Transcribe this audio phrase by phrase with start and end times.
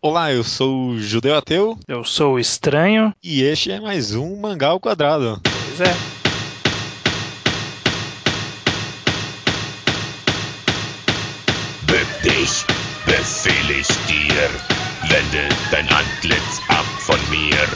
[0.00, 3.12] Olá, eu sou o Judeu Ateu Eu sou o estranho.
[3.22, 5.40] e este é mais um Mangá ao Quadrado.
[5.42, 5.94] Pois é.
[11.86, 12.64] Bück dich,
[13.06, 14.50] befehl ich dir.
[15.10, 17.66] Wende dein Antlitz ab von mir.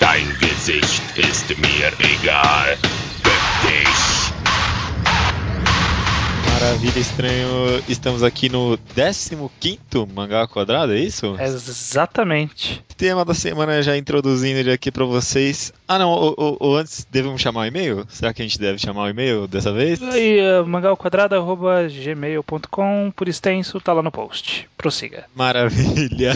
[0.00, 2.76] Dein Gesicht ist mir egal.
[6.60, 7.48] Maravilha, estranho.
[7.88, 11.36] Estamos aqui no 15º Mangá Quadrado, é isso?
[11.40, 12.82] Exatamente.
[12.96, 15.72] Tema da semana já introduzindo ele aqui pra vocês.
[15.86, 18.04] Ah não, o, o- o antes devemos chamar o e-mail?
[18.08, 20.00] Será que a gente deve chamar o e-mail dessa vez?
[20.00, 24.68] E uh, mangalquadrado.gmail.com, por extenso, tá lá no post.
[24.76, 25.26] Prossiga.
[25.36, 26.32] Maravilha.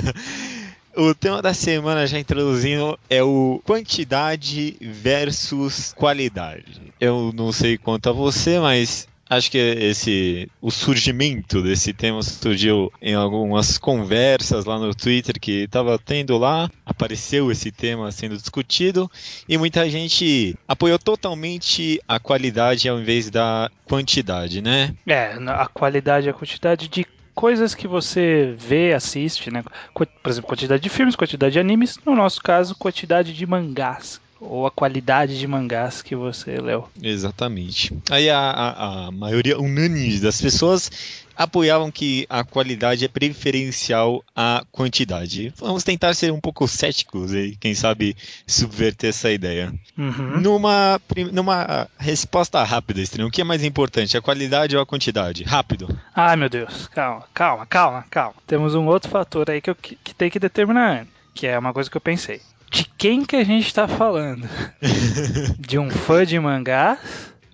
[0.95, 6.83] O tema da semana, já introduzindo, é o quantidade versus qualidade.
[7.01, 12.93] Eu não sei quanto a você, mas acho que esse o surgimento desse tema surgiu
[13.01, 19.11] em algumas conversas lá no Twitter que estava tendo lá, apareceu esse tema sendo discutido
[19.49, 24.95] e muita gente apoiou totalmente a qualidade ao invés da quantidade, né?
[25.07, 29.65] É, a qualidade a quantidade de coisas que você vê, assiste, né?
[29.95, 31.99] Por exemplo, quantidade de filmes, quantidade de animes.
[32.05, 34.21] No nosso caso, quantidade de mangás.
[34.45, 36.89] Ou a qualidade de mangás que você leu.
[37.01, 37.97] Exatamente.
[38.11, 40.91] Aí a, a- a maioria unânime das pessoas
[41.37, 45.53] apoiavam que a qualidade é preferencial à quantidade.
[45.59, 49.73] Vamos tentar ser um pouco céticos e, quem sabe, subverter essa ideia.
[49.97, 50.41] Uhum.
[50.41, 51.01] Numa,
[51.33, 55.45] numa resposta rápida, Estranho, o que é mais importante, a qualidade ou a quantidade?
[55.45, 55.89] Rápido.
[56.15, 58.35] Ai meu Deus, calma, calma, calma, calma.
[58.47, 61.73] Temos um outro fator aí que, eu, que, que tem que determinar, que é uma
[61.73, 62.41] coisa que eu pensei.
[62.73, 64.49] De quem que a gente tá falando?
[65.61, 66.99] De um fã de mangás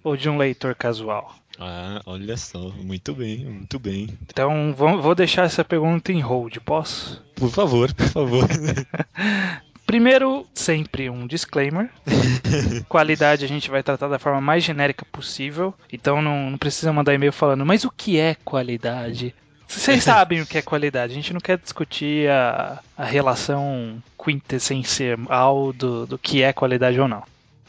[0.05, 1.34] ou de um leitor casual?
[1.58, 4.08] ah, olha só, muito bem, muito bem.
[4.28, 7.20] Então vou, vou deixar essa pergunta em hold, posso?
[7.34, 8.46] Por favor, por favor.
[9.84, 11.91] Primeiro, sempre um disclaimer.
[12.89, 15.74] Qualidade a gente vai tratar da forma mais genérica possível.
[15.92, 19.34] Então não, não precisa mandar e-mail falando, mas o que é qualidade?
[19.68, 21.12] Vocês sabem o que é qualidade.
[21.12, 27.06] A gente não quer discutir a, a relação quintessencial do, do que é qualidade ou
[27.06, 27.23] não.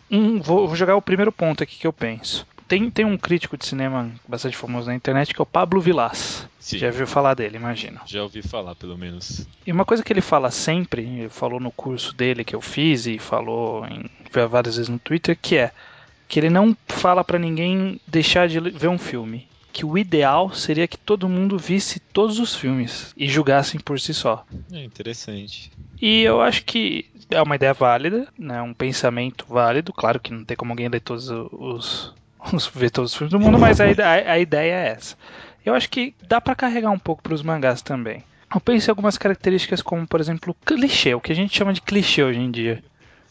[0.10, 2.48] Um, vou, vou jogar o primeiro ponto aqui que eu penso.
[2.68, 6.48] Tem, tem um crítico de cinema bastante famoso na internet que é o Pablo Vilas.
[6.60, 6.78] Sim.
[6.78, 8.00] Já viu falar dele, imagino.
[8.06, 9.46] Já ouvi falar, pelo menos.
[9.66, 13.08] E uma coisa que ele fala sempre, ele falou no curso dele que eu fiz
[13.08, 14.10] e falou em,
[14.48, 15.72] várias vezes no Twitter, que é
[16.28, 19.48] que ele não fala pra ninguém deixar de ver um filme.
[19.72, 24.14] Que o ideal seria que todo mundo visse todos os filmes e julgassem por si
[24.14, 24.46] só.
[24.72, 25.72] É interessante.
[26.02, 28.62] E eu acho que é uma ideia válida, né?
[28.62, 29.92] um pensamento válido.
[29.94, 32.14] Claro que não tem como alguém ler todos os,
[32.54, 35.16] os ver todos os filmes do mundo, mas a, a- a ideia é essa.
[35.66, 38.24] Eu acho que dá pra carregar um pouco pros mangás também.
[38.54, 41.82] Eu penso em algumas características como, por exemplo, clichê, o que a gente chama de
[41.82, 42.84] clichê hoje em dia.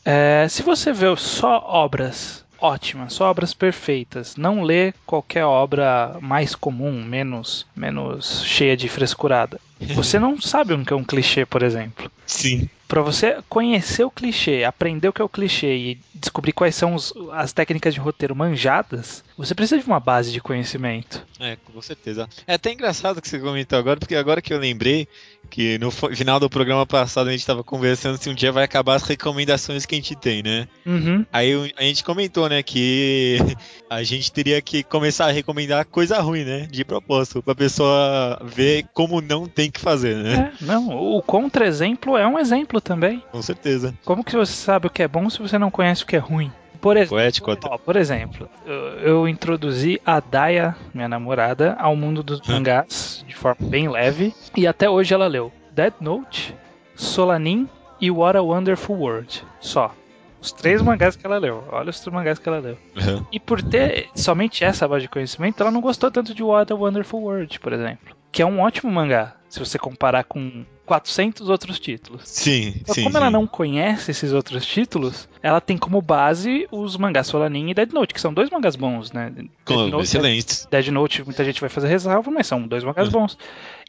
[0.04, 6.54] É, se você vê só obras ótimas, só obras perfeitas, não lê qualquer obra mais
[6.54, 9.60] comum, menos, menos cheia de frescurada,
[9.94, 12.10] você não sabe o que é um clichê, por exemplo.
[12.26, 12.68] Sim.
[12.88, 16.94] Pra você conhecer o clichê, aprender o que é o clichê e descobrir quais são
[16.94, 21.22] os- as técnicas de roteiro manjadas, você precisa de uma base de conhecimento.
[21.38, 22.26] É, com certeza.
[22.46, 25.06] É até engraçado que você comentou agora, porque agora que eu lembrei
[25.50, 28.96] que no final do programa passado a gente estava conversando se um dia vai acabar
[28.96, 30.66] as recomendações que a gente tem, né?
[30.84, 31.24] Uhum.
[31.32, 33.38] Aí a gente comentou, né, que
[33.88, 36.66] a gente teria que começar a recomendar coisa ruim, né?
[36.70, 40.52] De propósito, pra pessoa ver como não tem que fazer, né?
[40.60, 43.22] É, não, o contra-exemplo é um exemplo também.
[43.30, 43.94] Com certeza.
[44.04, 46.18] Como que você sabe o que é bom se você não conhece o que é
[46.18, 46.52] ruim?
[46.80, 47.68] Por exemplo, Poético até.
[47.68, 53.34] Ó, por exemplo, eu, eu introduzi a Daya, minha namorada, ao mundo dos mangás de
[53.34, 56.54] forma bem leve e até hoje ela leu Dead Note,
[56.94, 57.68] Solanin
[58.00, 59.44] e What a Wonderful World.
[59.60, 59.92] Só.
[60.40, 61.64] Os três mangás que ela leu.
[61.70, 62.78] Olha os três mangás que ela leu.
[62.96, 63.26] Uhum.
[63.32, 66.76] E por ter somente essa base de conhecimento, ela não gostou tanto de What a
[66.76, 68.14] Wonderful World, por exemplo.
[68.30, 72.22] Que é um ótimo mangá, se você comparar com 400 outros títulos.
[72.24, 73.04] Sim, Então, sim.
[73.04, 73.32] como ela sim.
[73.32, 78.12] não conhece esses outros títulos, ela tem como base os mangás Solanin e Dead Note,
[78.14, 79.30] que são dois mangás bons, né?
[79.34, 80.66] Dead Com- Note, Excelente.
[80.70, 83.38] Dead Note, muita gente vai fazer ressalva, mas são dois mangás bons.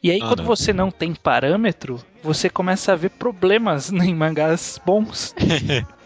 [0.02, 0.46] E aí, Ah, quando não.
[0.46, 5.34] você não tem parâmetro, você começa a ver problemas em mangás bons.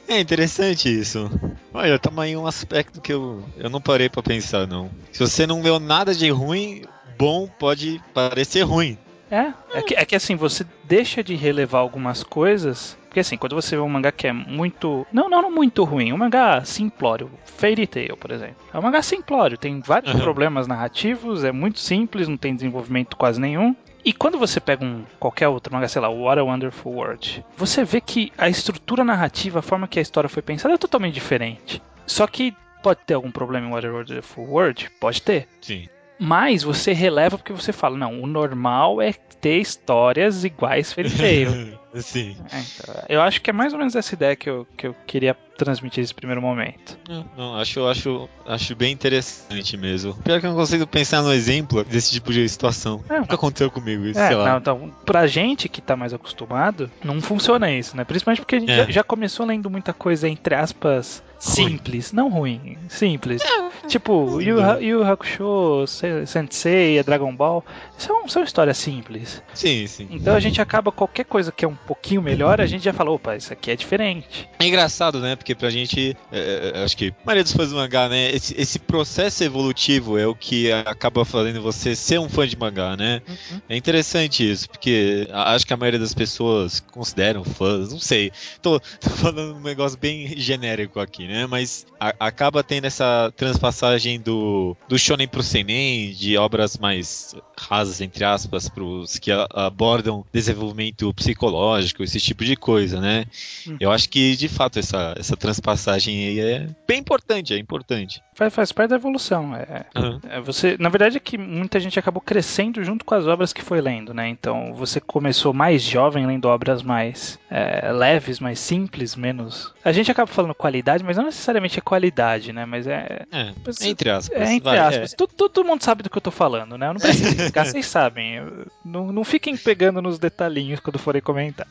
[0.07, 1.31] É interessante isso.
[1.73, 4.91] Olha, tamo aí um aspecto que eu, eu não parei pra pensar, não.
[5.11, 6.83] Se você não leu nada de ruim,
[7.19, 8.99] bom pode parecer ruim.
[9.35, 12.97] É, é que, é que assim, você deixa de relevar algumas coisas.
[13.09, 15.07] Porque assim, quando você vê um mangá que é muito.
[15.13, 17.31] Não, não, não muito ruim, um mangá simplório.
[17.45, 18.57] Fairy Tail, por exemplo.
[18.73, 20.21] É um mangá simplório, tem vários Uhum.
[20.21, 23.75] problemas narrativos, é muito simples, não tem desenvolvimento quase nenhum.
[24.05, 27.85] E quando você pega um qualquer outro mangá, sei lá, What a Wonderful World, você
[27.85, 31.81] vê que a estrutura narrativa, a forma que a história foi pensada é totalmente diferente.
[32.07, 34.91] Só que pode ter algum problema em What a Wonderful World?
[35.01, 35.49] Pode ter.
[35.63, 35.89] Sim.
[36.19, 41.79] Mas você releva porque você fala, não, o normal é ter histórias iguais Fairy Tail.
[42.01, 42.37] Sim.
[42.53, 44.95] É, então, eu acho que é mais ou menos essa ideia que eu, que eu
[45.07, 46.99] queria transmitir nesse primeiro momento.
[47.09, 50.15] Não, não, acho, acho, acho bem interessante mesmo.
[50.25, 53.05] Pior que eu não consigo pensar no exemplo desse tipo de situação.
[53.09, 54.51] É, Nunca aconteceu comigo isso, É, sei lá.
[54.51, 58.05] não, então, pra gente que tá mais acostumado, não funciona isso, né?
[58.05, 58.85] Principalmente porque a gente É.
[58.87, 62.13] já, já começou lendo muita coisa, entre aspas, simples.
[62.13, 63.41] Não ruim, simples.
[63.87, 67.65] tipo, Yu, Yu Hakusho, Se- Sensei, Dragon Ball,
[67.97, 69.41] são, são histórias simples.
[69.55, 70.09] Sim, sim.
[70.11, 73.11] Então a gente acaba, qualquer coisa que é um pouquinho melhor, a gente já fala,
[73.11, 74.49] opa, isso aqui é diferente.
[74.59, 75.37] É engraçado, né?
[75.37, 78.31] Porque pra gente, é, é, acho que a maioria dos fãs do mangá, né?
[78.33, 82.97] Esse, esse processo evolutivo é o que acaba fazendo você ser um fã de mangá,
[82.97, 83.23] né?
[83.69, 88.31] É interessante isso, porque acho que a maioria das pessoas consideram fãs, não sei.
[88.63, 91.47] Tô, tô falando um negócio bem genérico aqui, né?
[91.47, 98.01] Mas a- acaba tendo essa transpassagem do, do shonen pro seinen, de obras mais rasas,
[98.01, 103.25] entre aspas, pros que a- abordam desenvolvimento psicológico, esse tipo de coisa, né?
[103.67, 103.77] Hum.
[103.81, 108.23] Eu acho que, de fato, essa, essa transpassagem aí é bem importante, é importante.
[108.35, 109.55] Faz, faz parte da evolução.
[109.55, 110.21] É, Aham.
[110.29, 113.63] É, você, na verdade é que muita gente acabou crescendo junto com as obras que
[113.63, 114.29] foi lendo, né?
[114.29, 119.73] Então você começou mais jovem lendo obras mais é, leves, mais simples, menos.
[119.85, 122.65] A gente acaba falando qualidade, mas não necessariamente é qualidade, né?
[122.67, 123.25] Mas é.
[123.31, 123.53] É,
[123.89, 124.37] entre aspas.
[124.37, 125.15] É, entre vai, aspas.
[125.15, 126.89] Todo, todo mundo sabe do que eu tô falando, né?
[126.89, 128.41] Eu não preciso explicar, vocês sabem.
[128.85, 131.67] Não, não fiquem pegando nos detalhinhos quando forem comentar.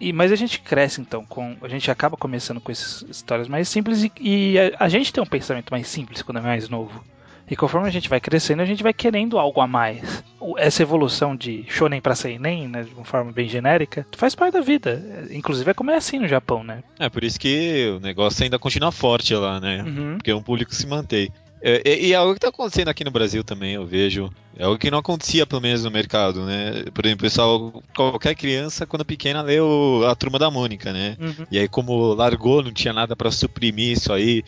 [0.00, 1.56] E, mas a gente cresce então com.
[1.62, 5.22] A gente acaba começando com essas histórias mais simples e, e a, a gente tem
[5.22, 7.02] um pensamento mais simples quando é mais novo.
[7.50, 10.24] E conforme a gente vai crescendo, a gente vai querendo algo a mais.
[10.56, 14.60] Essa evolução de shonen pra seinen, né, de uma forma bem genérica, faz parte da
[14.60, 15.02] vida.
[15.30, 16.82] É, Inclusive é como é assim no Japão, né?
[16.98, 19.82] É por isso que o negócio ainda continua forte lá, né?
[19.82, 20.14] Uhum.
[20.16, 21.30] Porque um público se mantém.
[21.62, 24.30] É, e, e é algo que tá acontecendo aqui no Brasil também, eu vejo.
[24.56, 26.84] É algo que não acontecia, pelo menos, no mercado, né?
[26.92, 31.16] Por exemplo, pessoal, qualquer criança, quando pequena, leu a Turma da Mônica, né?
[31.20, 31.46] Uhum.
[31.50, 34.42] E aí, como largou, não tinha nada pra suprimir isso aí,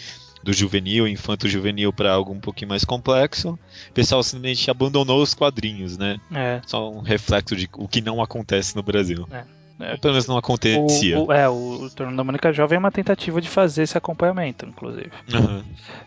[0.44, 3.58] do juvenil, infanto-juvenil, pra algo um pouquinho mais complexo,
[3.88, 6.20] o pessoal simplesmente abandonou os quadrinhos, né?
[6.32, 6.60] É.
[6.66, 9.26] Só um reflexo de o que não acontece no Brasil.
[9.30, 9.42] É.
[9.78, 11.18] Ou pelo menos não acontecia.
[11.18, 11.52] O, o- é, o,
[11.84, 15.10] o Torno da Mônica Jovem é uma tentativa de fazer esse acompanhamento, inclusive.
[15.32, 15.64] Aham.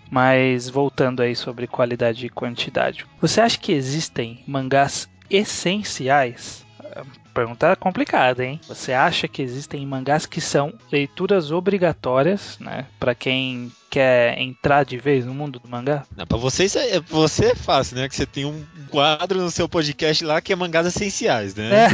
[0.09, 3.05] Mas voltando aí sobre qualidade e quantidade.
[3.21, 6.65] Você acha que existem mangás essenciais?
[6.95, 7.01] É
[7.33, 8.59] Pergunta complicada, hein?
[8.67, 12.87] Você acha que existem mangás que são leituras obrigatórias, né?
[12.99, 16.05] Pra quem quer entrar de vez no mundo do mangá?
[16.27, 18.07] Pra você, isso é, você é fácil, né?
[18.07, 21.87] Que você tem um quadro no seu podcast lá que é mangás essenciais, né?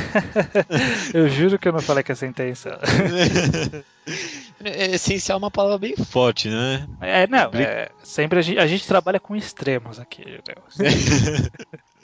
[1.13, 2.73] Eu juro que eu não falei com essa intenção.
[4.65, 6.87] É, essencial é uma palavra bem forte, né?
[7.01, 11.49] É, não, é, sempre a gente, a gente trabalha com extremos aqui, né?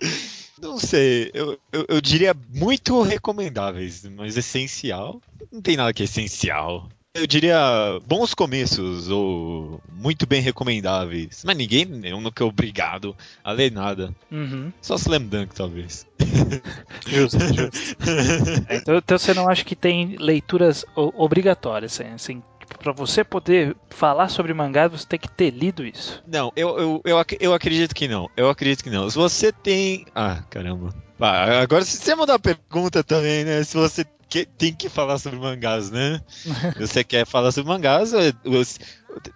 [0.61, 5.21] Não sei, eu, eu, eu diria muito recomendáveis, mas essencial.
[5.51, 6.89] Não tem nada que é essencial.
[7.19, 11.43] Eu diria bons começos ou muito bem recomendáveis.
[11.45, 14.13] Mas ninguém eu nunca é obrigado a ler nada.
[14.31, 14.71] Uhum.
[14.81, 16.07] Só Slam Dunk, talvez.
[17.07, 17.95] Justo, justo.
[18.69, 22.43] Então, então você não acha que tem leituras obrigatórias, assim, assim
[22.81, 26.23] para você poder falar sobre mangá, você tem que ter lido isso.
[26.27, 28.29] Não, eu, eu, eu, ac- eu acredito que não.
[28.37, 29.09] Eu acredito que não.
[29.09, 30.05] Se você tem.
[30.13, 30.93] Ah, caramba.
[31.19, 33.63] Ah, agora, se você mandar uma pergunta também, né?
[33.63, 36.21] Se você que- tem que falar sobre mangás, né?
[36.77, 38.31] você quer falar sobre mangás, é,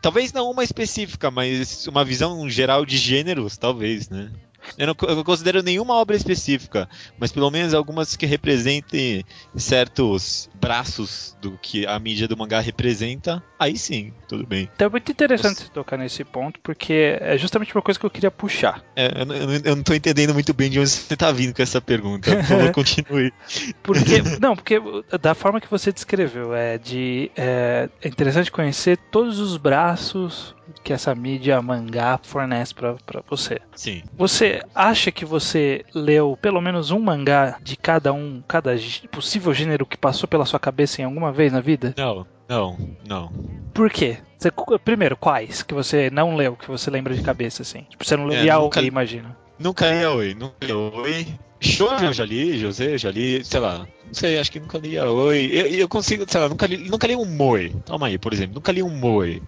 [0.01, 4.29] talvez não uma específica, mas uma visão geral de gêneros, talvez, né?
[4.77, 9.23] Eu não, eu não considero nenhuma obra específica, mas pelo menos algumas que representem
[9.55, 14.69] certos braços do que a mídia do mangá representa, aí sim, tudo bem.
[14.75, 18.09] Então é muito interessante você tocar nesse ponto, porque é justamente uma coisa que eu
[18.09, 18.83] queria puxar.
[18.95, 21.53] É, eu, não- eu eu não tô entendendo muito bem de onde você tá vindo
[21.53, 22.35] com essa pergunta.
[22.35, 23.33] Por favor, continue.
[23.81, 24.79] Porque, não, porque
[25.21, 30.93] da forma que você descreveu, é de é, é interessante conhecer todos os braços que
[30.93, 33.59] essa mídia mangá fornece pra pra você.
[33.75, 34.01] Sim.
[34.17, 38.75] Você acha que você leu pelo menos um mangá de cada um, cada
[39.11, 41.93] possível gênero que passou pela sua cabeça em alguma vez na vida?
[41.97, 42.77] Não, não,
[43.07, 43.31] não.
[43.73, 44.17] Por quê?
[44.37, 44.51] Você-
[44.83, 47.83] primeiro, quais que você não leu, que você lembra de cabeça, assim?
[47.89, 49.37] Tipo, você não leu É, Yaoi, nunca- imagina.
[49.59, 51.27] Nunca li Oi, nunca li Oi.
[51.61, 53.87] Shoujo eu já li, José eu já li, sei lá.
[54.05, 55.49] Não sei, acho que nunca li Oi.
[55.53, 57.73] Eu, eu consigo, sei lá, nunca li, nunca li um Moe.
[57.85, 59.41] Calma aí, por exemplo, nunca li um Moe.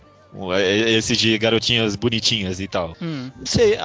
[0.54, 2.96] É- Esse de garotinhas bonitinhas e tal.
[3.01, 3.30] Hum.
[3.38, 3.77] Não sei,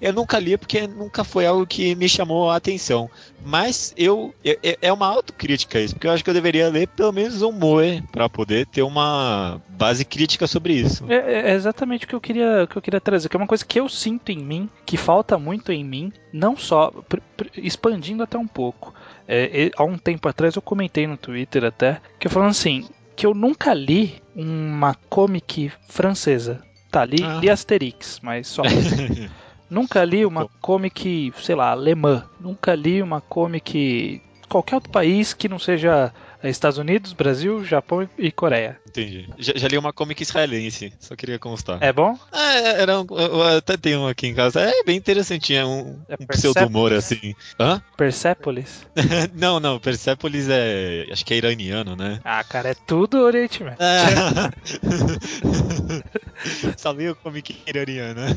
[0.00, 3.10] eu nunca li porque nunca foi algo que me chamou a atenção.
[3.44, 6.88] Mas eu é- é- é uma autocrítica isso, porque eu acho que eu deveria ler
[6.88, 11.04] pelo menos um Moe pra poder ter uma base crítica sobre isso.
[11.10, 13.46] É, é exatamente o que eu queria, o que eu queria trazer, que é uma
[13.46, 17.48] coisa que eu sinto em mim, que falta muito em mim, não só pr- pr-
[17.56, 18.92] expandindo até um pouco.
[19.26, 22.88] É, e- há um tempo atrás eu comentei no Twitter até que eu falando assim
[23.18, 26.62] que eu nunca li uma comic francesa.
[26.88, 27.40] Tá, li, Ah.
[27.40, 28.62] li Asterix, mas só.
[29.68, 32.24] nunca li uma comic, sei lá, alemã.
[32.40, 36.12] Nunca li uma comic qualquer outro país que não seja
[36.44, 38.78] Estados Unidos, Brasil, Japão e Coreia.
[38.88, 39.28] Entendi.
[39.38, 41.78] Já, já li uma comic israelense, só queria constar.
[41.82, 42.18] É bom?
[42.32, 44.60] É, era um, eu até tenho um aqui em casa.
[44.60, 47.34] É bem interessantinho, é um, É um pseudo-humor assim.
[47.58, 47.80] Hã?
[47.96, 48.86] Persepolis?
[49.34, 51.06] não, não, Persepolis é.
[51.10, 52.20] Acho que é iraniano, né?
[52.24, 53.78] Ah, cara, é tudo Oriente Médio.
[56.76, 58.34] Sabia o comic iraniano, né?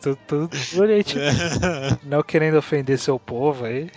[0.00, 1.40] Tudo, tudo, tudo Oriente Médio.
[2.04, 3.90] Não querendo ofender seu povo aí.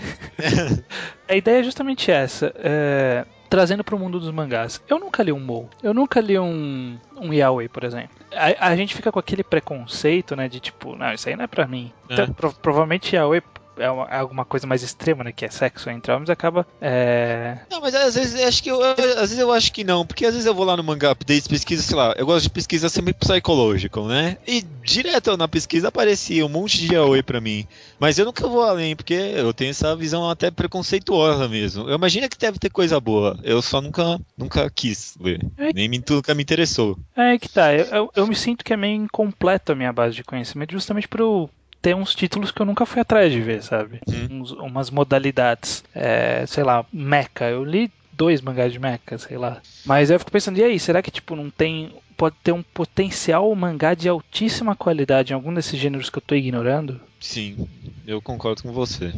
[1.27, 2.53] A ideia é justamente essa.
[2.57, 4.81] é, Trazendo para o mundo dos mangás.
[4.89, 5.69] Eu nunca li um Mou.
[5.81, 8.09] Eu nunca li um, um Yaoi, por exemplo.
[8.35, 10.47] A, a gente fica com aquele preconceito, né?
[10.49, 11.91] De tipo, não, isso aí não é pra mim.
[12.09, 12.27] Então, É.
[12.27, 13.41] pro- provavelmente Yaoi
[13.77, 15.31] é, uma- é alguma coisa mais extrema, né?
[15.31, 16.65] Que é sexo entre homens, acaba.
[16.81, 17.57] É...
[17.69, 18.95] Não, mas às vezes acho que eu, às
[19.29, 21.81] vezes eu acho que não, porque às vezes eu vou lá no manga updates, pesquisa,
[21.83, 24.37] sei lá, eu gosto de pesquisa sempre psychological, né?
[24.47, 27.65] E direto na pesquisa aparecia um monte de yaoi pra mim.
[27.99, 31.89] Mas eu nunca vou além, porque eu tenho essa visão até preconceituosa mesmo.
[31.89, 33.37] Eu imagino que deve ter coisa boa.
[33.43, 35.45] Eu só nunca, nunca quis ler.
[35.57, 35.73] É.
[35.73, 36.97] Nem me, nunca me interessou.
[37.15, 40.15] É que tá, eu, eu, eu me sinto que é meio incompleto a minha base
[40.15, 41.49] de conhecimento, justamente por eu
[41.81, 43.99] ter uns títulos que eu nunca fui atrás de ver, sabe?
[44.07, 44.41] Uhum.
[44.41, 45.83] Uns- umas modalidades.
[45.93, 47.45] É, sei lá, mecha.
[47.49, 49.61] Eu li dois mangás de mecha, sei lá.
[49.85, 51.93] Mas eu fico pensando, e aí, será que tipo não tem.
[52.15, 56.33] Pode ter um potencial mangá de altíssima qualidade em algum desses gêneros que eu tô
[56.33, 56.99] ignorando?
[57.19, 57.57] Sim,
[58.05, 59.11] eu concordo com você.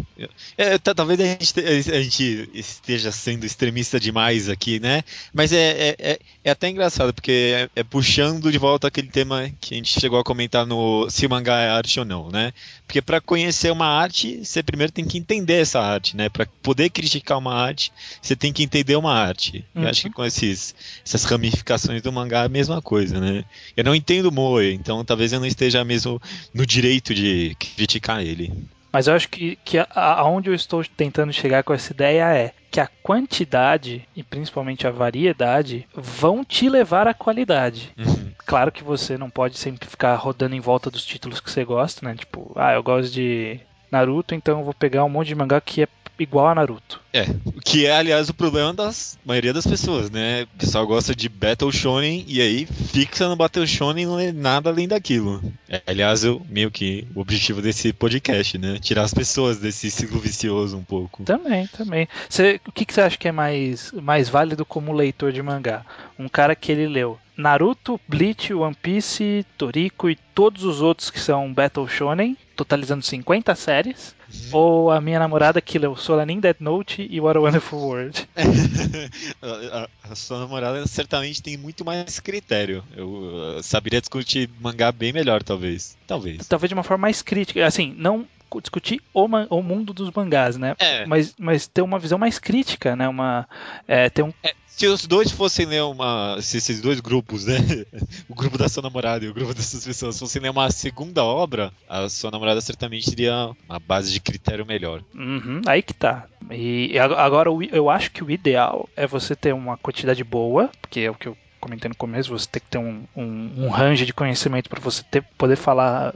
[0.58, 5.04] É, tá- talvez a gente, te- a gente esteja sendo extremista demais aqui, né?
[5.34, 9.52] Mas é, é, é- é até engraçado, porque é, é puxando de volta aquele tema
[9.60, 12.54] que a gente chegou a comentar no se o mangá é arte ou não, né?
[12.88, 16.30] Porque para conhecer uma arte, você primeiro tem que entender essa arte, né?
[16.30, 17.92] Para poder criticar uma arte,
[18.22, 19.66] você tem que entender uma arte.
[19.76, 19.84] Uhum.
[19.84, 20.74] Eu acho que com esses,
[21.06, 23.44] essas ramificações do mangá é a mesma coisa, né?
[23.76, 26.20] Eu não entendo Moe, então talvez eu não esteja mesmo
[26.54, 27.89] no direito de criticar
[28.24, 28.52] ele.
[28.92, 32.80] Mas eu acho que, que aonde eu estou tentando chegar com essa ideia é que
[32.80, 37.92] a quantidade e principalmente a variedade vão te levar à qualidade.
[37.98, 38.32] Uhum.
[38.46, 42.06] Claro que você não pode sempre ficar rodando em volta dos títulos que você gosta,
[42.06, 42.16] né?
[42.16, 43.60] Tipo, ah, eu gosto de
[43.92, 45.88] Naruto, então eu vou pegar um monte de mangá que é
[46.20, 47.00] igual a Naruto.
[47.12, 48.92] É, o que é, aliás, o problema da
[49.26, 50.44] maioria das pessoas, né?
[50.44, 54.32] O pessoal gosta de Battle Shonen e aí fixa no Battle Shonen e não é
[54.32, 55.42] nada além daquilo.
[55.68, 58.78] É, aliás, eu, meio que o objetivo desse podcast, né?
[58.80, 61.24] Tirar as pessoas desse ciclo vicioso um pouco.
[61.24, 62.08] Também, também.
[62.30, 65.84] Você, o que, que você acha que é mais, mais válido como leitor de mangá?
[66.18, 71.20] Um cara que ele leu Naruto, Bleach, One Piece, Toriko e todos os outros que
[71.20, 74.16] são Battle Shonen, totalizando 50 séries.
[74.52, 78.30] Ou a minha namorada que leu Solanin Death Note e What a Wonderful World.
[80.04, 82.84] a, sua namorada certamente tem muito mais critério.
[82.96, 85.98] Eu uh, saberia discutir mangá bem melhor, talvez.
[86.06, 86.48] Talvez.
[86.48, 87.66] Talvez de uma forma mais crítica.
[87.66, 88.28] Assim, não
[88.62, 90.76] discutir o, o mundo dos mangás, né?
[90.80, 91.06] É.
[91.06, 93.08] Mas, mas ter uma visão mais crítica, né?
[93.08, 93.48] Uma,
[93.88, 94.34] é, ter um,
[94.66, 96.38] Se os dois fossem ler uma.
[96.42, 97.56] Se esses dois grupos, né?
[98.30, 101.72] O grupo da sua namorada e o grupo dessas pessoas fossem ler uma segunda obra,
[101.88, 105.02] a sua namorada certamente teria uma base de critério melhor.
[105.16, 106.26] Uhum, aí que tá.
[106.52, 111.02] E ag- agora eu acho que o ideal é você ter uma quantidade boa, porque
[111.02, 114.06] é o que eu comentei no começo, você tem que ter um, um, um range
[114.06, 116.14] de conhecimento para você ter, poder falar.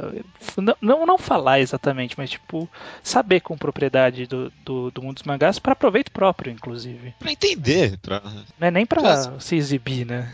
[0.58, 2.70] Não, não, não falar exatamente, mas tipo,
[3.04, 7.14] saber com propriedade do, do, do mundo dos mangás para proveito próprio, inclusive.
[7.20, 8.22] Pra entender, pra.
[8.60, 9.40] Não é nem pra Claro.
[9.40, 10.32] se exibir, né?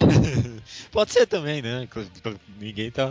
[0.90, 1.86] Pode ser também, né?
[2.58, 3.08] Ninguém tá.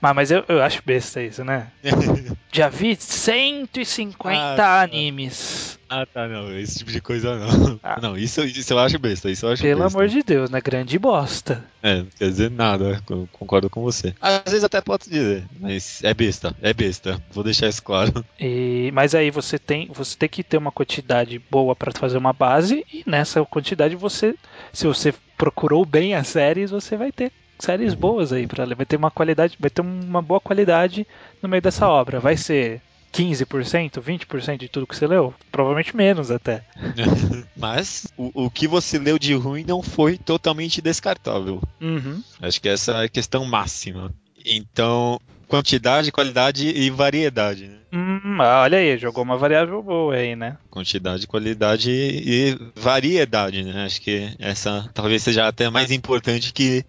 [0.00, 1.68] Mas, mas eu, eu acho besta isso, né?
[2.52, 5.78] Já vi 150 Ah, animes.
[5.88, 6.50] ah, tá, não.
[6.58, 7.78] Esse tipo de coisa não.
[7.82, 7.98] Ah.
[8.00, 9.30] Não, isso, isso eu acho besta.
[9.30, 9.98] Isso eu acho Pelo besta.
[9.98, 10.60] amor de Deus, né?
[10.60, 11.64] Grande bosta.
[11.82, 14.14] É, não quer dizer nada, eu concordo com você.
[14.20, 17.22] Às vezes até posso dizer, mas é besta, é besta.
[17.30, 18.24] Vou deixar isso claro.
[18.40, 22.32] E, mas aí você tem, você tem que ter uma quantidade boa para fazer uma
[22.32, 24.34] base e nessa quantidade você,
[24.72, 28.74] se você procurou bem as séries, você vai ter séries boas aí para ler.
[28.74, 31.06] Vai ter uma qualidade, vai ter uma boa qualidade
[31.42, 32.20] no meio dessa obra.
[32.20, 32.80] Vai ser
[33.12, 35.34] 15%, 20% de tudo que você leu?
[35.50, 36.64] Provavelmente menos até.
[37.56, 41.62] Mas o, o que você leu de ruim não foi totalmente descartável.
[41.80, 42.22] Uhum.
[42.40, 44.12] Acho que essa é a questão máxima.
[44.44, 47.68] Então, quantidade, qualidade e variedade.
[47.68, 47.76] Né?
[47.92, 50.58] Hum, ah, olha aí, jogou uma variável boa aí, né?
[50.70, 53.84] Quantidade, qualidade e variedade, né?
[53.84, 56.84] Acho que essa talvez seja até mais importante que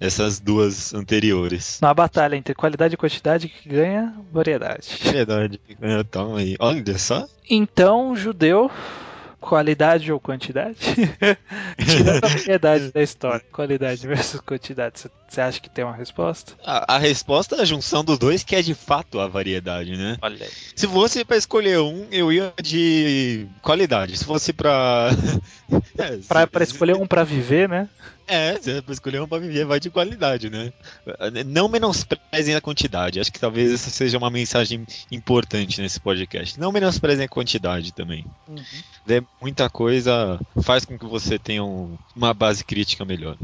[0.00, 1.78] essas duas anteriores.
[1.82, 4.88] Na batalha entre qualidade e quantidade que ganha variedade.
[5.04, 5.60] Variedade.
[5.82, 7.26] Então aí, olha só.
[7.50, 8.70] Então, judeu,
[9.40, 10.78] qualidade ou quantidade?
[11.78, 16.54] Tirando a variedade da história, qualidade versus quantidade, você acha que tem uma resposta?
[16.64, 20.16] A, a, resposta é a junção dos dois, que é de fato a variedade, né?
[20.22, 20.52] Olha aí.
[20.74, 24.16] Se fosse para escolher um, eu ia de qualidade.
[24.16, 25.10] Se fosse pra.
[25.98, 27.88] é, pra, pra escolher um para viver, né?
[28.28, 30.70] É, se é pra escolher um pra viver, vai de qualidade, né?
[31.46, 33.18] Não menosprezem a quantidade.
[33.18, 36.60] Acho que talvez essa seja uma mensagem importante nesse podcast.
[36.60, 38.26] Não menosprezem a quantidade também.
[38.46, 38.62] Uhum.
[39.40, 43.36] Muita coisa faz com que você tenha um, uma base crítica melhor.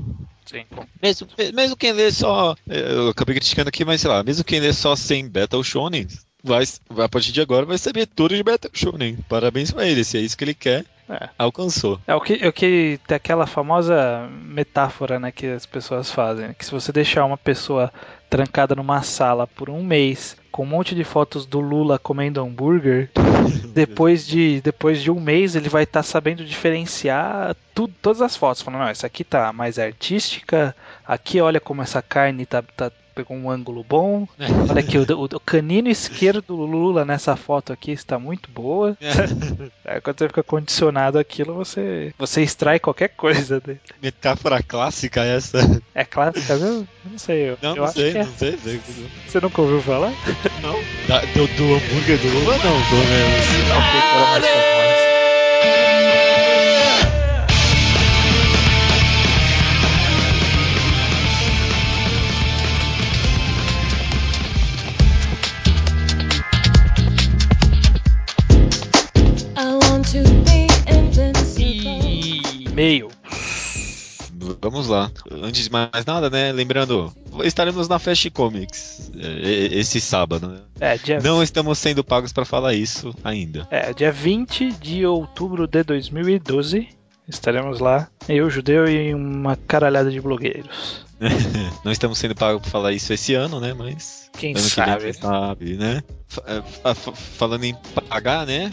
[0.44, 0.64] Sim.
[1.00, 2.54] Mesmo, mesmo quem lê só.
[2.66, 6.06] Eu acabei criticando aqui, mas sei lá, mesmo quem lê só 100 Battle Shonen,
[6.42, 6.64] vai,
[6.98, 9.16] a partir de agora vai saber tudo de Battle Shonen.
[9.28, 10.84] Parabéns pra ele, se é isso que ele quer.
[11.08, 11.28] É.
[11.38, 12.00] Alcançou.
[12.06, 16.52] É o que, é o que tem aquela famosa metáfora né, que as pessoas fazem:
[16.54, 17.92] que se você deixar uma pessoa
[18.30, 23.10] trancada numa sala por um mês com um monte de fotos do Lula comendo hambúrguer,
[23.74, 28.36] depois de, depois de um mês ele vai estar tá sabendo diferenciar tudo, todas as
[28.36, 28.62] fotos.
[28.62, 30.72] Falando, não, essa aqui tá mais artística,
[31.04, 34.26] aqui olha como essa carne tá, tá pegou um ângulo bom.
[34.38, 34.46] É.
[34.70, 38.96] Olha aqui, o, o, o, canino esquerdo do Lula nessa foto aqui está muito boa.
[39.00, 40.00] É.
[40.00, 43.80] quando você fica condicionado aquilo, você, você extrai qualquer coisa dele.
[44.02, 45.58] Metáfora clássica essa.
[45.94, 46.86] É clássica, viu?
[47.04, 47.50] Não sei.
[47.50, 48.24] Eu, não, eu não, sei, é.
[48.24, 48.80] não sei, sei,
[49.26, 50.12] Você nunca ouviu falar?
[50.60, 50.74] Não.
[51.06, 52.72] Da, do, do hambúrguer do Lula, não.
[52.72, 53.44] Do, né?
[53.68, 54.93] Não, que era mais famoso.
[72.84, 73.08] E-mail.
[74.60, 75.10] Vamos lá.
[75.30, 76.52] Antes de mais nada, né?
[76.52, 77.10] Lembrando,
[77.44, 80.48] estaremos na Fast Comics é, esse sábado.
[80.48, 80.60] Né?
[80.80, 81.18] É, dia...
[81.20, 83.66] Não estamos sendo pagos para falar isso ainda.
[83.70, 86.88] É, dia 20 de outubro de 2012.
[87.26, 91.06] Estaremos lá, eu, judeu e uma caralhada de blogueiros.
[91.84, 93.72] Não estamos sendo pagos para falar isso esse ano, né?
[93.72, 94.30] Mas.
[94.36, 95.04] Quem sabe?
[95.04, 96.02] Quem sabe, né?
[96.46, 97.74] É, falando em
[98.08, 98.70] pagar, né?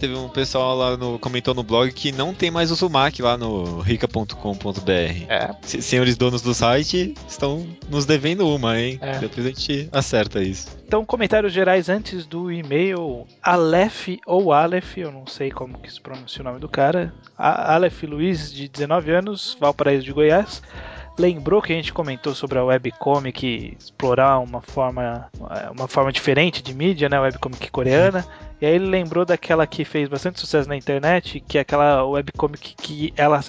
[0.00, 3.36] Teve um pessoal lá no comentou no blog que não tem mais o Sumac lá
[3.36, 4.90] no rica.com.br.
[5.28, 5.54] É.
[5.62, 8.98] Senhores donos do site estão nos devendo uma, hein?
[9.02, 9.18] É.
[9.18, 10.68] Depois a gente acerta isso.
[10.86, 13.26] Então, comentários gerais antes do e-mail.
[13.42, 17.12] Aleph ou Aleph, eu não sei como que se pronuncia o nome do cara.
[17.36, 20.62] Aleph Luiz, de 19 anos, Valparaíso de Goiás
[21.18, 25.30] lembrou que a gente comentou sobre a webcomic explorar uma forma,
[25.76, 27.20] uma forma diferente de mídia, né?
[27.20, 28.26] Webcomic coreana.
[28.62, 32.76] E aí ele lembrou daquela que fez bastante sucesso na internet, que é aquela webcomic
[32.76, 33.40] que ela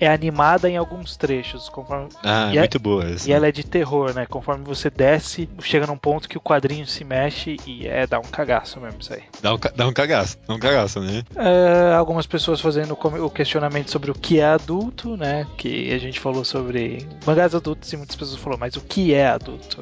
[0.00, 1.68] é animada em alguns trechos.
[1.68, 2.08] Conforme...
[2.24, 3.30] Ah, e é muito é, boa essa.
[3.30, 4.26] E ela é de terror, né?
[4.26, 8.24] Conforme você desce, chega num ponto que o quadrinho se mexe e é dá um
[8.24, 9.22] cagaço mesmo isso aí.
[9.40, 11.22] Dá um, dá um cagaço, dá um cagaço, né?
[11.36, 15.46] É, algumas pessoas fazendo o questionamento sobre o que é adulto, né?
[15.56, 19.28] Que a gente falou sobre mangás adultos e muitas pessoas falaram, mas o que é
[19.28, 19.80] adulto?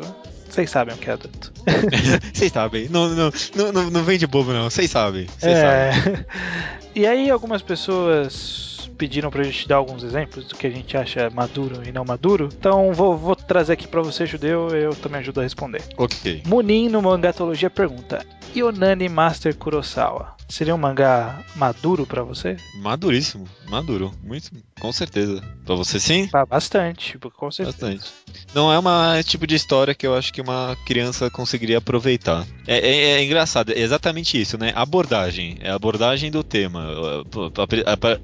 [0.54, 1.52] Vocês sabem o que é adulto.
[2.32, 2.88] Vocês sabem.
[2.88, 3.32] Não, não,
[3.72, 4.70] não, não vem de bobo, não.
[4.70, 5.26] Vocês sabem.
[5.42, 5.92] É...
[5.92, 6.24] sabem.
[6.96, 11.28] E aí, algumas pessoas pediram pra gente dar alguns exemplos do que a gente acha
[11.28, 12.48] maduro e não maduro.
[12.56, 15.82] Então, vou, vou trazer aqui pra você, judeu, eu também ajudo a responder.
[15.96, 16.44] Ok.
[16.46, 22.56] Munin, no Mangatologia, pergunta: Yonani Master Kurosawa seria um mangá maduro para você?
[22.76, 25.42] Maduríssimo, maduro, muito, com certeza.
[25.64, 26.28] Para você sim?
[26.48, 27.76] Bastante, com certeza.
[27.76, 28.12] Bastante.
[28.54, 32.46] Não é uma tipo de história que eu acho que uma criança conseguiria aproveitar.
[32.66, 34.72] É, é, é engraçado, é exatamente isso, né?
[34.74, 36.84] Abordagem, é a abordagem do tema.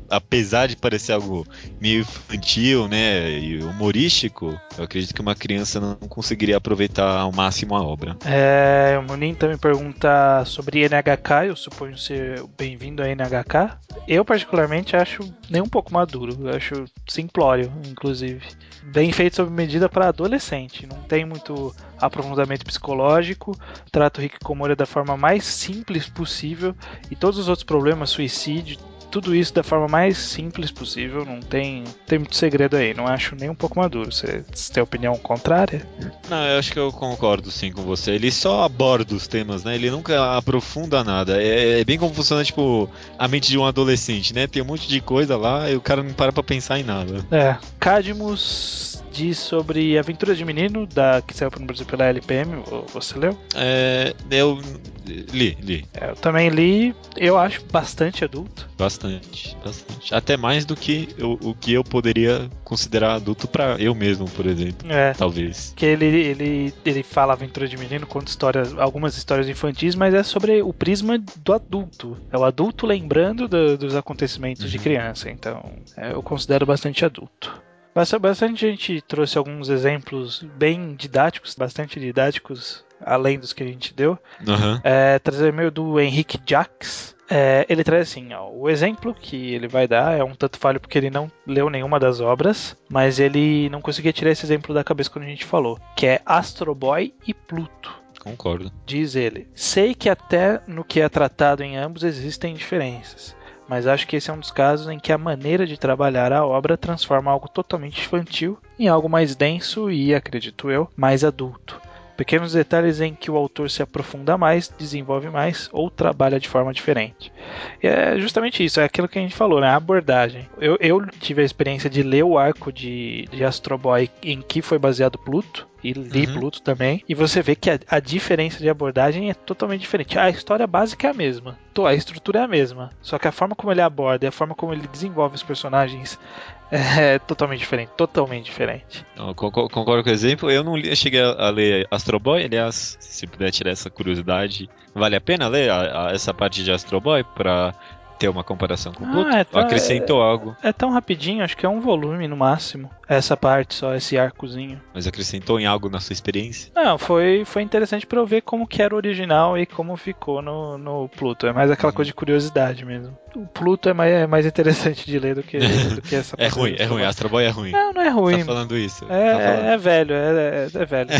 [0.09, 1.47] Apesar de parecer algo
[1.81, 7.75] meio infantil, né, e humorístico, eu acredito que uma criança não conseguiria aproveitar ao máximo
[7.75, 8.17] a obra.
[8.25, 13.79] É, o Munin também pergunta sobre NHK, eu suponho ser bem-vindo a NHK.
[14.09, 16.37] Eu, particularmente, acho nem um pouco maduro.
[16.41, 18.45] Eu acho simplório, inclusive.
[18.83, 20.89] Bem feito sob medida para adolescente.
[20.89, 23.57] Não tem muito aprofundamento psicológico.
[23.93, 26.75] Trata o Rick Komori da forma mais simples possível.
[27.13, 28.77] E todos os outros problemas, suicídio,
[29.11, 33.35] tudo isso da forma mais simples possível, não tem, tem muito segredo aí, não acho
[33.35, 34.13] nem um pouco maduro.
[34.13, 35.87] Você, você tem opinião contrária?
[36.29, 38.13] Não, eu acho que eu concordo sim com você.
[38.13, 39.75] Ele só aborda os temas, né?
[39.75, 41.43] Ele nunca aprofunda nada.
[41.43, 44.47] É, é bem como funciona, tipo, a mente de um adolescente, né?
[44.47, 47.27] Tem um monte de coisa lá e o cara não para pra pensar em nada.
[47.31, 47.57] É.
[47.79, 52.63] Cadmus diz sobre Aventuras de Menino, da, que saiu no Brasil pela LPM.
[52.93, 53.37] Você leu?
[53.55, 54.61] É, eu
[55.07, 55.85] li, li.
[55.95, 58.69] É, eu também li, eu acho bastante adulto.
[58.79, 60.15] Bastante, bastante.
[60.15, 64.47] Até mais do que eu, o que eu poderia considerar adulto para eu mesmo, por
[64.47, 64.91] exemplo.
[64.91, 65.13] É.
[65.15, 65.73] Talvez.
[65.77, 70.23] Que ele, ele, ele fala Aventura de Menino, conta histórias, algumas histórias infantis, mas é
[70.23, 72.17] sobre o prisma do adulto.
[72.31, 74.71] É o adulto lembrando do, dos acontecimentos uhum.
[74.71, 75.31] de criança.
[75.31, 77.70] Então, é, eu considero bastante adulto.
[77.95, 84.19] Bastante gente trouxe alguns exemplos bem didáticos, bastante didáticos, além dos que a gente deu.
[84.47, 84.81] Uhum.
[84.85, 87.17] É, trazer meio do Henrique Jacques.
[87.29, 90.81] É, ele traz assim, ó, o exemplo que ele vai dar é um tanto falho
[90.81, 94.83] porque ele não leu nenhuma das obras, mas ele não conseguia tirar esse exemplo da
[94.83, 98.01] cabeça quando a gente falou, que é Astro Boy e Pluto.
[98.21, 98.71] Concordo.
[98.85, 103.35] Diz ele: Sei que até no que é tratado em ambos existem diferenças,
[103.71, 106.45] mas acho que esse é um dos casos em que a maneira de trabalhar a
[106.45, 111.81] obra transforma algo totalmente infantil em algo mais denso e, acredito eu, mais adulto.
[112.17, 116.75] Pequenos detalhes em que o autor se aprofunda mais, desenvolve mais ou trabalha de forma
[116.75, 117.33] diferente.
[117.81, 119.69] E é justamente isso, é aquilo que a gente falou, né?
[119.69, 120.49] A abordagem.
[120.61, 124.61] Eu, eu tive a experiência de ler o arco de, de Astro Boy em que
[124.61, 126.35] foi baseado Pluto, e li uhum.
[126.35, 130.19] Pluto também, e você vê que a, a, diferença de abordagem é totalmente diferente.
[130.19, 133.55] A história básica é a mesma, a estrutura é a mesma, só que a forma
[133.55, 136.19] como ele aborda e a forma como ele desenvolve os personagens
[136.71, 139.05] é totalmente diferente, totalmente diferente.
[139.35, 140.51] concordo com o exemplo.
[140.51, 145.17] Eu não li, cheguei a ler Astro Boy, aliás, se puder tirar essa curiosidade, vale
[145.17, 147.75] a pena ler a, a, essa parte de Astro Boy para
[148.21, 149.31] ter uma comparação com o Pluto?
[149.33, 150.57] Ah, é tão, acrescentou é, algo?
[150.63, 152.91] É tão rapidinho, acho que é um volume no máximo.
[153.09, 154.81] Essa parte só, esse arcozinho.
[154.95, 156.71] Mas acrescentou em algo na sua experiência?
[156.77, 160.43] Não, foi, foi interessante para eu ver como que era o original e como ficou
[160.43, 161.47] no, no Pluto.
[161.47, 161.97] É mais aquela uhum.
[161.97, 163.17] coisa de curiosidade mesmo.
[163.35, 165.59] O Pluto é mais, é mais interessante de ler do que,
[165.95, 167.03] do que essa É ruim, é ruim.
[167.03, 167.71] Astro Boy é ruim.
[167.71, 168.39] Não, não é ruim.
[168.41, 169.05] Tá falando isso.
[169.09, 169.65] É, tá falando.
[169.67, 171.11] é, velho, é, é, é velho.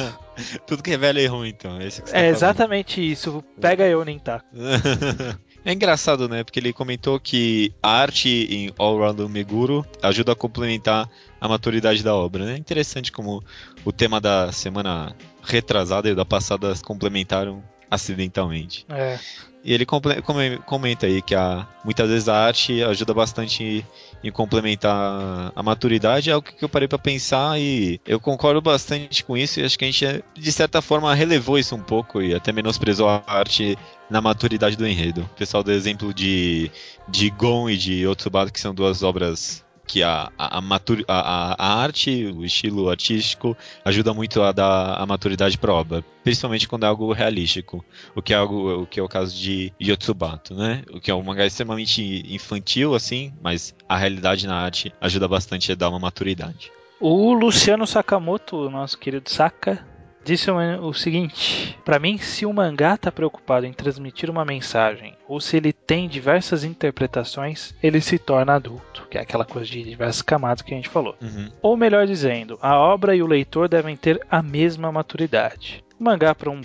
[0.66, 1.78] Tudo que é velho é ruim, então.
[1.80, 3.44] É, é tá exatamente isso.
[3.60, 4.42] Pega eu, nem tá.
[5.66, 6.44] É engraçado, né?
[6.44, 12.04] Porque ele comentou que a arte em All Round Meguro ajuda a complementar a maturidade
[12.04, 12.56] da obra, né?
[12.56, 13.42] Interessante como
[13.84, 18.86] o tema da semana retrasada e da passada complementaram acidentalmente.
[18.88, 19.18] É.
[19.64, 23.84] E ele comenta aí que a, muitas vezes a arte ajuda bastante
[24.22, 26.30] em complementar a maturidade.
[26.30, 29.60] É algo que eu parei para pensar e eu concordo bastante com isso.
[29.60, 33.08] E acho que a gente, de certa forma, relevou isso um pouco e até menosprezou
[33.08, 33.76] a arte
[34.08, 35.22] na maturidade do enredo.
[35.22, 36.70] O pessoal do exemplo de,
[37.08, 40.60] de Gon e de Otsubado, que são duas obras que a, a, a,
[41.08, 46.04] a, a, arte, o estilo artístico, ajuda muito a dar a maturidade para a obra,
[46.24, 49.72] principalmente quando é algo realístico, o que é algo, o que é o caso de
[49.80, 50.82] Yotsubato, né?
[50.92, 55.70] O que é um mangá extremamente infantil assim, mas a realidade na arte ajuda bastante
[55.70, 56.72] a dar uma maturidade.
[56.98, 59.86] O Luciano Sakamoto, nosso querido Saka,
[60.26, 65.40] disse o seguinte: para mim, se o mangá está preocupado em transmitir uma mensagem ou
[65.40, 70.22] se ele tem diversas interpretações, ele se torna adulto, que é aquela coisa de diversas
[70.22, 71.16] camadas que a gente falou.
[71.22, 71.50] Uhum.
[71.62, 75.84] Ou melhor dizendo, a obra e o leitor devem ter a mesma maturidade.
[75.98, 76.60] O mangá para um,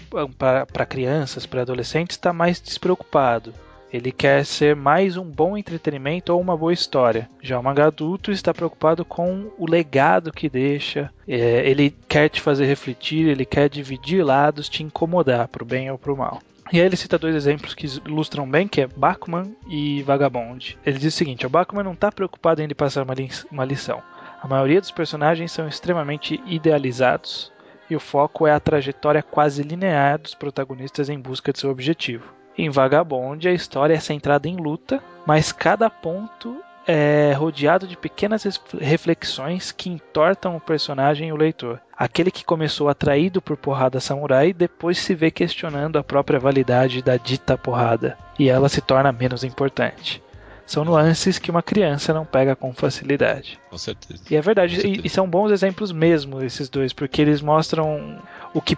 [0.89, 3.53] crianças, para adolescentes, está mais despreocupado.
[3.91, 7.29] Ele quer ser mais um bom entretenimento ou uma boa história.
[7.41, 11.11] Já o mangá adulto está preocupado com o legado que deixa.
[11.27, 15.97] É, ele quer te fazer refletir, ele quer dividir lados, te incomodar, pro bem ou
[15.97, 16.41] pro mal.
[16.71, 20.77] E aí ele cita dois exemplos que ilustram bem, que é Bakuman e Vagabond.
[20.85, 23.65] Ele diz o seguinte, o Bakuman não está preocupado em lhe passar uma, li uma
[23.65, 24.01] lição.
[24.41, 27.51] A maioria dos personagens são extremamente idealizados
[27.89, 32.40] e o foco é a trajetória quase linear dos protagonistas em busca de seu objetivo.
[32.57, 38.43] Em Vagabond, a história é centrada em luta, mas cada ponto é rodeado de pequenas
[38.79, 41.79] reflexões que entortam o personagem e o leitor.
[41.95, 47.17] Aquele que começou atraído por porrada samurai depois se vê questionando a própria validade da
[47.17, 50.21] dita porrada, e ela se torna menos importante.
[50.65, 53.59] São nuances que uma criança não pega com facilidade.
[53.69, 54.23] Com certeza.
[54.29, 58.17] E é verdade, e, e, são bons exemplos mesmo esses dois, porque eles mostram
[58.53, 58.77] o que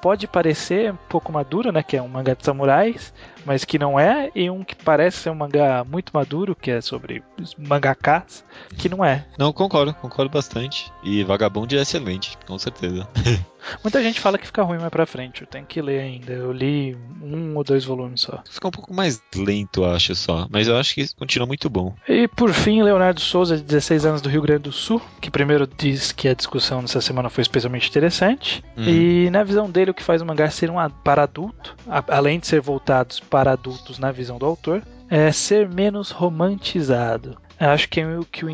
[0.00, 3.12] pode parecer um pouco maduro, né, que é um mangá de samurais,
[3.44, 6.80] mas que não é, e um que parece ser um mangá muito maduro, que é
[6.80, 7.22] sobre
[7.58, 8.44] mangakas,
[8.76, 9.26] que não é.
[9.38, 10.90] Não, concordo, concordo bastante.
[11.02, 13.08] E Vagabond é excelente, com certeza.
[13.82, 16.32] Muita gente fala que fica ruim mais pra frente, eu tenho que ler ainda.
[16.32, 18.42] Eu li um ou dois volumes só.
[18.48, 20.46] Fica um pouco mais lento, acho só.
[20.50, 21.94] Mas eu acho que continua muito bom.
[22.08, 25.66] E por fim, Leonardo Souza, de 16 anos do Rio Grande do Sul, que primeiro
[25.66, 28.62] diz que a discussão nessa semana foi especialmente interessante.
[28.76, 28.84] Hum.
[28.86, 31.76] E na visão dele, o que faz o mangá ser um para adulto,
[32.08, 37.36] além de ser voltados para adultos na visão do autor, é ser menos romantizado.
[37.58, 38.46] Eu acho que, é que,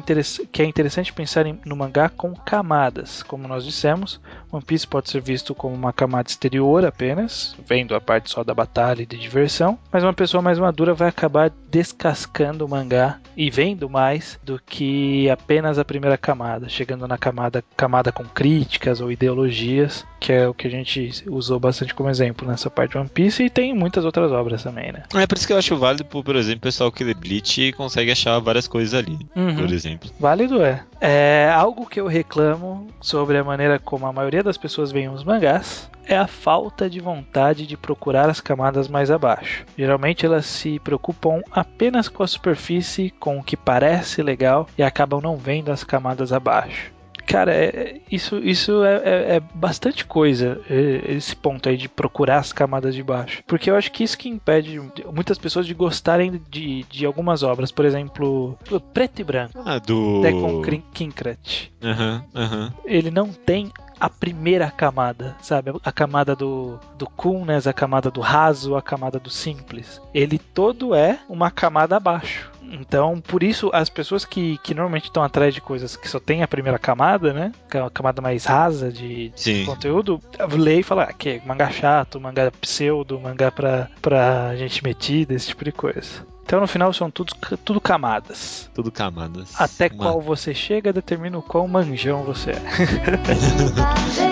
[0.50, 3.22] que é interessante pensar em- no mangá com camadas.
[3.22, 4.18] Como nós dissemos,
[4.52, 8.54] One Piece pode ser visto como uma camada exterior apenas, vendo a parte só da
[8.54, 13.50] batalha e de diversão, mas uma pessoa mais madura vai acabar descascando o mangá e
[13.50, 19.10] vendo mais do que apenas a primeira camada, chegando na camada, camada com críticas ou
[19.10, 23.08] ideologias, que é o que a gente usou bastante como exemplo nessa parte de One
[23.08, 25.04] Piece e tem muitas outras obras também, né?
[25.14, 28.10] É por isso que eu acho válido, por, exemplo, o pessoal que lê Bleach consegue
[28.10, 29.56] achar várias coisas ali, Uhum.
[29.56, 30.10] por exemplo.
[30.18, 30.82] Válido é.
[31.00, 35.24] É algo que eu reclamo sobre a maneira como a maioria das pessoas veem os
[35.24, 39.64] mangás é a falta de vontade de procurar as camadas mais abaixo.
[39.78, 45.20] Geralmente elas se preocupam apenas com a superfície, com o que parece legal e acabam
[45.22, 46.90] não vendo as camadas abaixo.
[47.26, 52.38] Cara, é- isso, isso é, é- é bastante coisa, é, esse ponto aí de procurar
[52.38, 53.44] as camadas de baixo.
[53.46, 54.80] Porque eu acho que isso que impede
[55.14, 57.70] muitas pessoas de gostarem de, de algumas obras.
[57.70, 58.58] Por exemplo,
[58.92, 59.62] Preto e Branco.
[59.64, 60.20] Ah, do.
[60.62, 61.70] Krin- Kinkrat.
[61.80, 62.72] Aham, aham.
[62.84, 63.70] Ele não tem
[64.00, 65.70] a primeira camada, sabe?
[65.84, 70.00] A camada do, do coolness, a camada do raso, a camada do simples.
[70.14, 72.49] Ele todo é uma camada abaixo.
[72.62, 76.42] Então, por isso, as pessoas que, que normalmente estão atrás de coisas que só tem
[76.42, 77.52] a primeira camada, né?
[77.70, 80.20] Que é uma camada mais rasa de, de conteúdo,
[80.56, 85.34] lê e fala ah, que é mangá chato, mangá pseudo, mangá pra, pra gente metida,
[85.34, 86.24] esse tipo de coisa.
[86.44, 87.32] Então, no final, são tudo,
[87.64, 88.68] tudo camadas.
[88.74, 89.52] Tudo camadas.
[89.60, 92.60] Até Uma- qual você chega determina o quão manjão você é.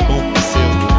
[0.07, 0.99] Com pseudo,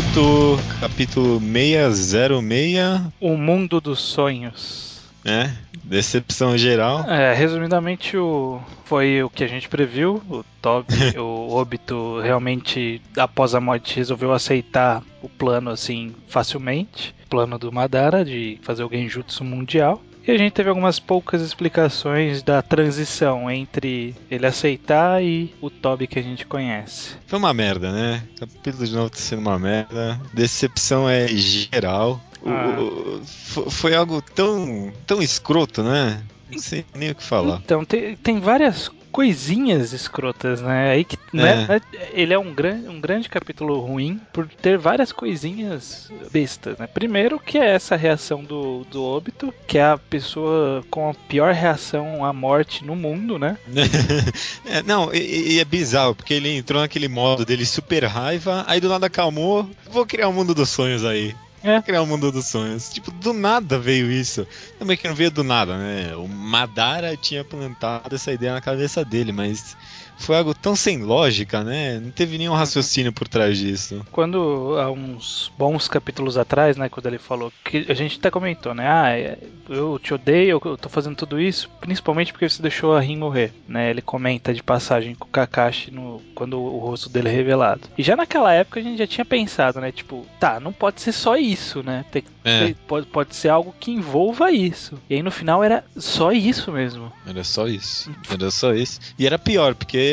[0.00, 5.02] Naruto, capítulo 606, O mundo dos sonhos.
[5.22, 5.54] né?
[5.84, 7.00] Decepção geral.
[7.10, 10.22] É, resumidamente, o, foi o que a gente previu.
[10.30, 17.14] O Toby, o Obito, realmente, após a morte, resolveu aceitar o plano assim facilmente.
[17.26, 20.00] O plano do Madara de fazer o Genjutsu mundial.
[20.26, 26.06] E a gente teve algumas poucas explicações da transição entre ele aceitar e o Toby
[26.06, 27.14] que a gente conhece.
[27.26, 28.22] Foi uma merda, né?
[28.38, 30.20] Capítulo de novo tá sendo uma merda.
[30.32, 32.20] Decepção é geral.
[32.42, 32.80] O- Ah.
[32.80, 36.22] o- fo- foi algo tão, tão escroto, né?
[36.50, 37.60] Não sei nem o que falar.
[37.64, 40.90] Então, tem, tem várias coisinhas escrotas, né?
[40.90, 41.80] Aí que, né, né,
[42.12, 46.86] ele é um, gran, um grande capítulo ruim por ter várias coisinhas bestas, né?
[46.86, 51.52] Primeiro que é essa reação do, do Obito, que é a pessoa com a pior
[51.52, 53.56] reação à morte no mundo, né?
[54.64, 58.80] É, não, e, e é bizarro, porque ele entrou naquele modo dele super raiva, aí
[58.80, 61.34] do nada acalmou, vou criar um mundo dos sonhos aí.
[61.62, 61.80] É.
[61.82, 62.88] Criar um mundo dos sonhos.
[62.88, 64.46] Tipo, do nada veio isso.
[64.78, 66.16] Também que não veio do nada, né?
[66.16, 69.76] O Madara tinha plantado essa ideia na cabeça dele, mas
[70.20, 71.98] foi algo tão sem lógica, né?
[71.98, 74.04] Não teve nenhum raciocínio por trás disso.
[74.12, 78.74] Quando há uns bons capítulos atrás, né, quando ele falou que a gente até comentou,
[78.74, 82.94] né, ah, é, eu te odeio, eu tô fazendo tudo isso, principalmente porque você deixou
[82.94, 83.90] a Rin morrer, né?
[83.90, 87.82] Ele comenta de passagem com o Kakashi no quando o rosto dele é revelado.
[87.96, 91.12] E já naquela época a gente já tinha pensado, né, tipo, tá, não pode ser
[91.12, 92.04] só isso, né?
[92.10, 92.66] Tem, É.
[92.66, 94.98] tem- pode, pode ser algo que envolva isso.
[95.08, 97.12] E aí no final era só isso mesmo.
[97.26, 98.10] Era só isso.
[98.30, 99.00] Era só isso.
[99.18, 100.09] E era pior, porque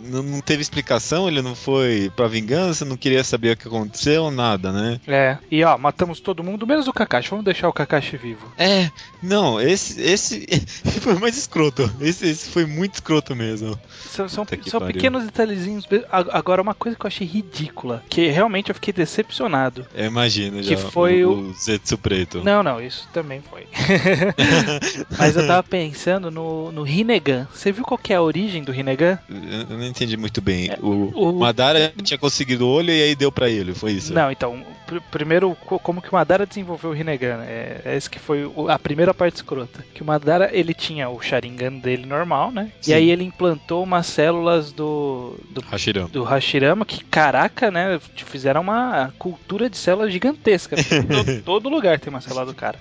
[0.00, 4.30] não, não teve explicação, ele não foi pra vingança, não queria saber o que aconteceu,
[4.30, 5.00] nada, né?
[5.06, 5.38] É.
[5.50, 7.30] E ó, matamos todo mundo, menos o Kakashi.
[7.30, 8.50] Vamos deixar o Kakashi vivo.
[8.58, 8.90] É,
[9.22, 10.46] não, esse, esse
[11.00, 11.90] foi mais escroto.
[12.00, 13.78] Esse, esse foi muito escroto mesmo.
[14.08, 15.86] São, são, que são pequenos detalhezinhos.
[16.10, 19.86] Agora, uma coisa que eu achei ridícula, que realmente eu fiquei decepcionado.
[19.94, 20.76] Eu imagino Que já.
[20.76, 22.42] foi o, o- Zetsu Preto.
[22.44, 23.66] Não, não, isso também foi.
[25.18, 27.46] Mas eu tava pensando no, no Rinnegan.
[27.52, 29.18] Você viu qual que é a origem do Rinnegan?
[29.28, 30.70] Eu não entendi muito bem.
[30.70, 34.12] É, o, o- Madara tinha conseguido o olho e aí deu pra ele, foi isso?
[34.12, 37.42] Não, então, pr- primeiro, co- como que o Madara desenvolveu o Rinnegan?
[37.42, 39.84] É, é esse que foi o- a primeira parte escrota.
[39.94, 42.70] Que o Madara, ele tinha o Sharingan dele normal, né?
[42.80, 42.90] Sim.
[42.90, 46.08] E aí ele implantou umas células do, do Hashirama.
[46.08, 47.98] do Hashirama, que caraca, né?
[48.16, 52.78] Fizeram uma cultura de células gigantesca todo, todo lugar tem uma selada do cara.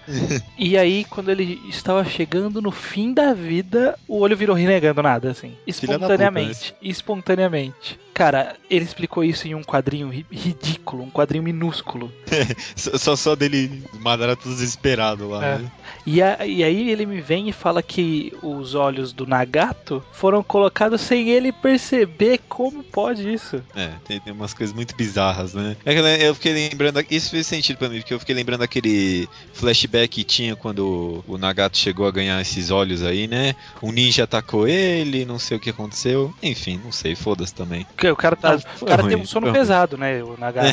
[0.58, 5.32] E aí, quando ele estava chegando no fim da vida, o olho virou renegando nada,
[5.32, 5.53] assim.
[5.88, 5.93] Filha
[6.34, 6.76] puta, Espontaneamente.
[6.82, 8.00] Espontaneamente.
[8.13, 12.12] Cara, ele explicou isso em um quadrinho ri- ridículo, um quadrinho minúsculo.
[12.76, 15.58] Só, só, dele, Madara todo desesperado lá, É.
[15.60, 15.72] né?
[16.06, 20.43] E, a- e aí ele me vem e fala que os olhos do Nagato foram
[20.43, 23.62] colocados sem ele perceber como pode isso.
[23.75, 25.75] É, tem, tem umas coisas muito bizarras, né?
[25.86, 29.27] É que eu- fiquei lembrando, isso fez sentido pra mim, porque eu fiquei lembrando daquele
[29.53, 33.56] flashback que tinha quando o Nagato chegou a ganhar esses olhos aí, né?
[33.82, 36.34] Um ninja atacou ele, não sei o que aconteceu.
[36.41, 37.86] Enfim, não sei, foda-se também.
[37.95, 39.53] Porque o cara, tá, Não, o foi cara ruim, tem um sono ruim.
[39.58, 40.23] pesado, né?
[40.23, 40.67] O Nagato.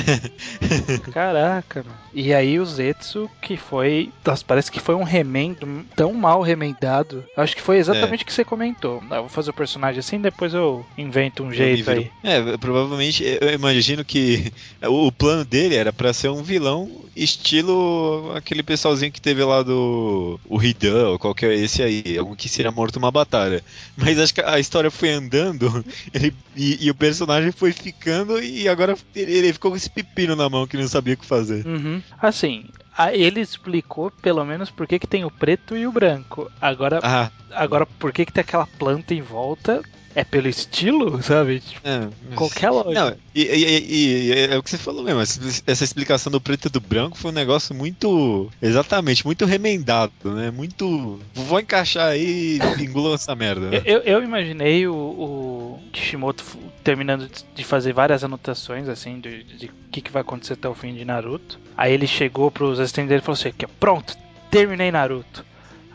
[1.13, 1.97] Caraca, mano.
[2.13, 4.11] E aí o Zetsu, que foi.
[4.25, 7.25] Nossa, parece que foi um remendo tão mal remendado.
[7.37, 9.03] Acho que foi exatamente o que você comentou.
[9.11, 12.13] Ah, vou fazer o personagem assim, depois eu invento um jeito Eu me aí.
[12.23, 14.53] É, provavelmente eu imagino que
[14.87, 20.39] o, plano dele era pra ser um vilão estilo aquele pessoalzinho que teve lá do
[20.45, 23.63] o Hidan ou qualquer esse aí, algum que seria morto numa batalha.
[23.97, 28.69] Mas acho que a história foi andando ele- e, e o personagem foi ficando e
[28.69, 31.67] agora ele, ele ficou com esse pepino na mão que não sabia o que fazer.
[31.67, 32.01] Uhum.
[32.21, 32.65] Assim,
[33.13, 36.51] ele explicou pelo menos por que, que tem o preto e o branco.
[36.61, 39.83] Agora, Ah, agora por que, que tem aquela planta em volta?
[40.13, 41.61] É pelo estilo, sabe?
[41.61, 42.09] Tipo, é.
[42.35, 43.11] qualquer lógica.
[43.11, 45.21] Não, e, e- e- é o que você falou mesmo.
[45.21, 48.51] essa- explicação do preto e do branco foi um negócio muito.
[48.61, 50.51] Exatamente, muito remendado, né?
[50.51, 51.21] Muito.
[51.33, 53.71] Vou encaixar aí e engula essa merda.
[53.71, 53.83] né?
[53.85, 56.45] Eu, eu imaginei o, o Kishimoto
[56.84, 60.74] terminando de- de fazer várias anotações, assim, de o que, que vai acontecer até o
[60.76, 61.60] fim de Naruto.
[61.78, 64.16] Aí ele chegou pros assistentes dele e falou assim: "Aqui, ó, pronto,
[64.52, 65.46] terminei Naruto.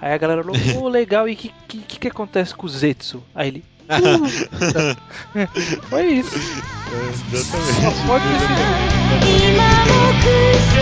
[0.00, 2.68] Aí a galera falou, pô, legal, e o que, que, que, que acontece com o
[2.70, 3.22] Zetsu?
[3.34, 3.64] Aí ele.
[3.86, 4.96] "Puta."
[5.90, 6.30] Foi isso.
[6.30, 9.00] Só pode ser.
[9.20, 10.24] 今も苦
[10.54, 10.78] し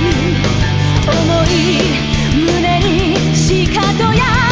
[0.00, 0.06] む
[1.12, 1.54] 思い
[2.34, 4.49] 胸にしかと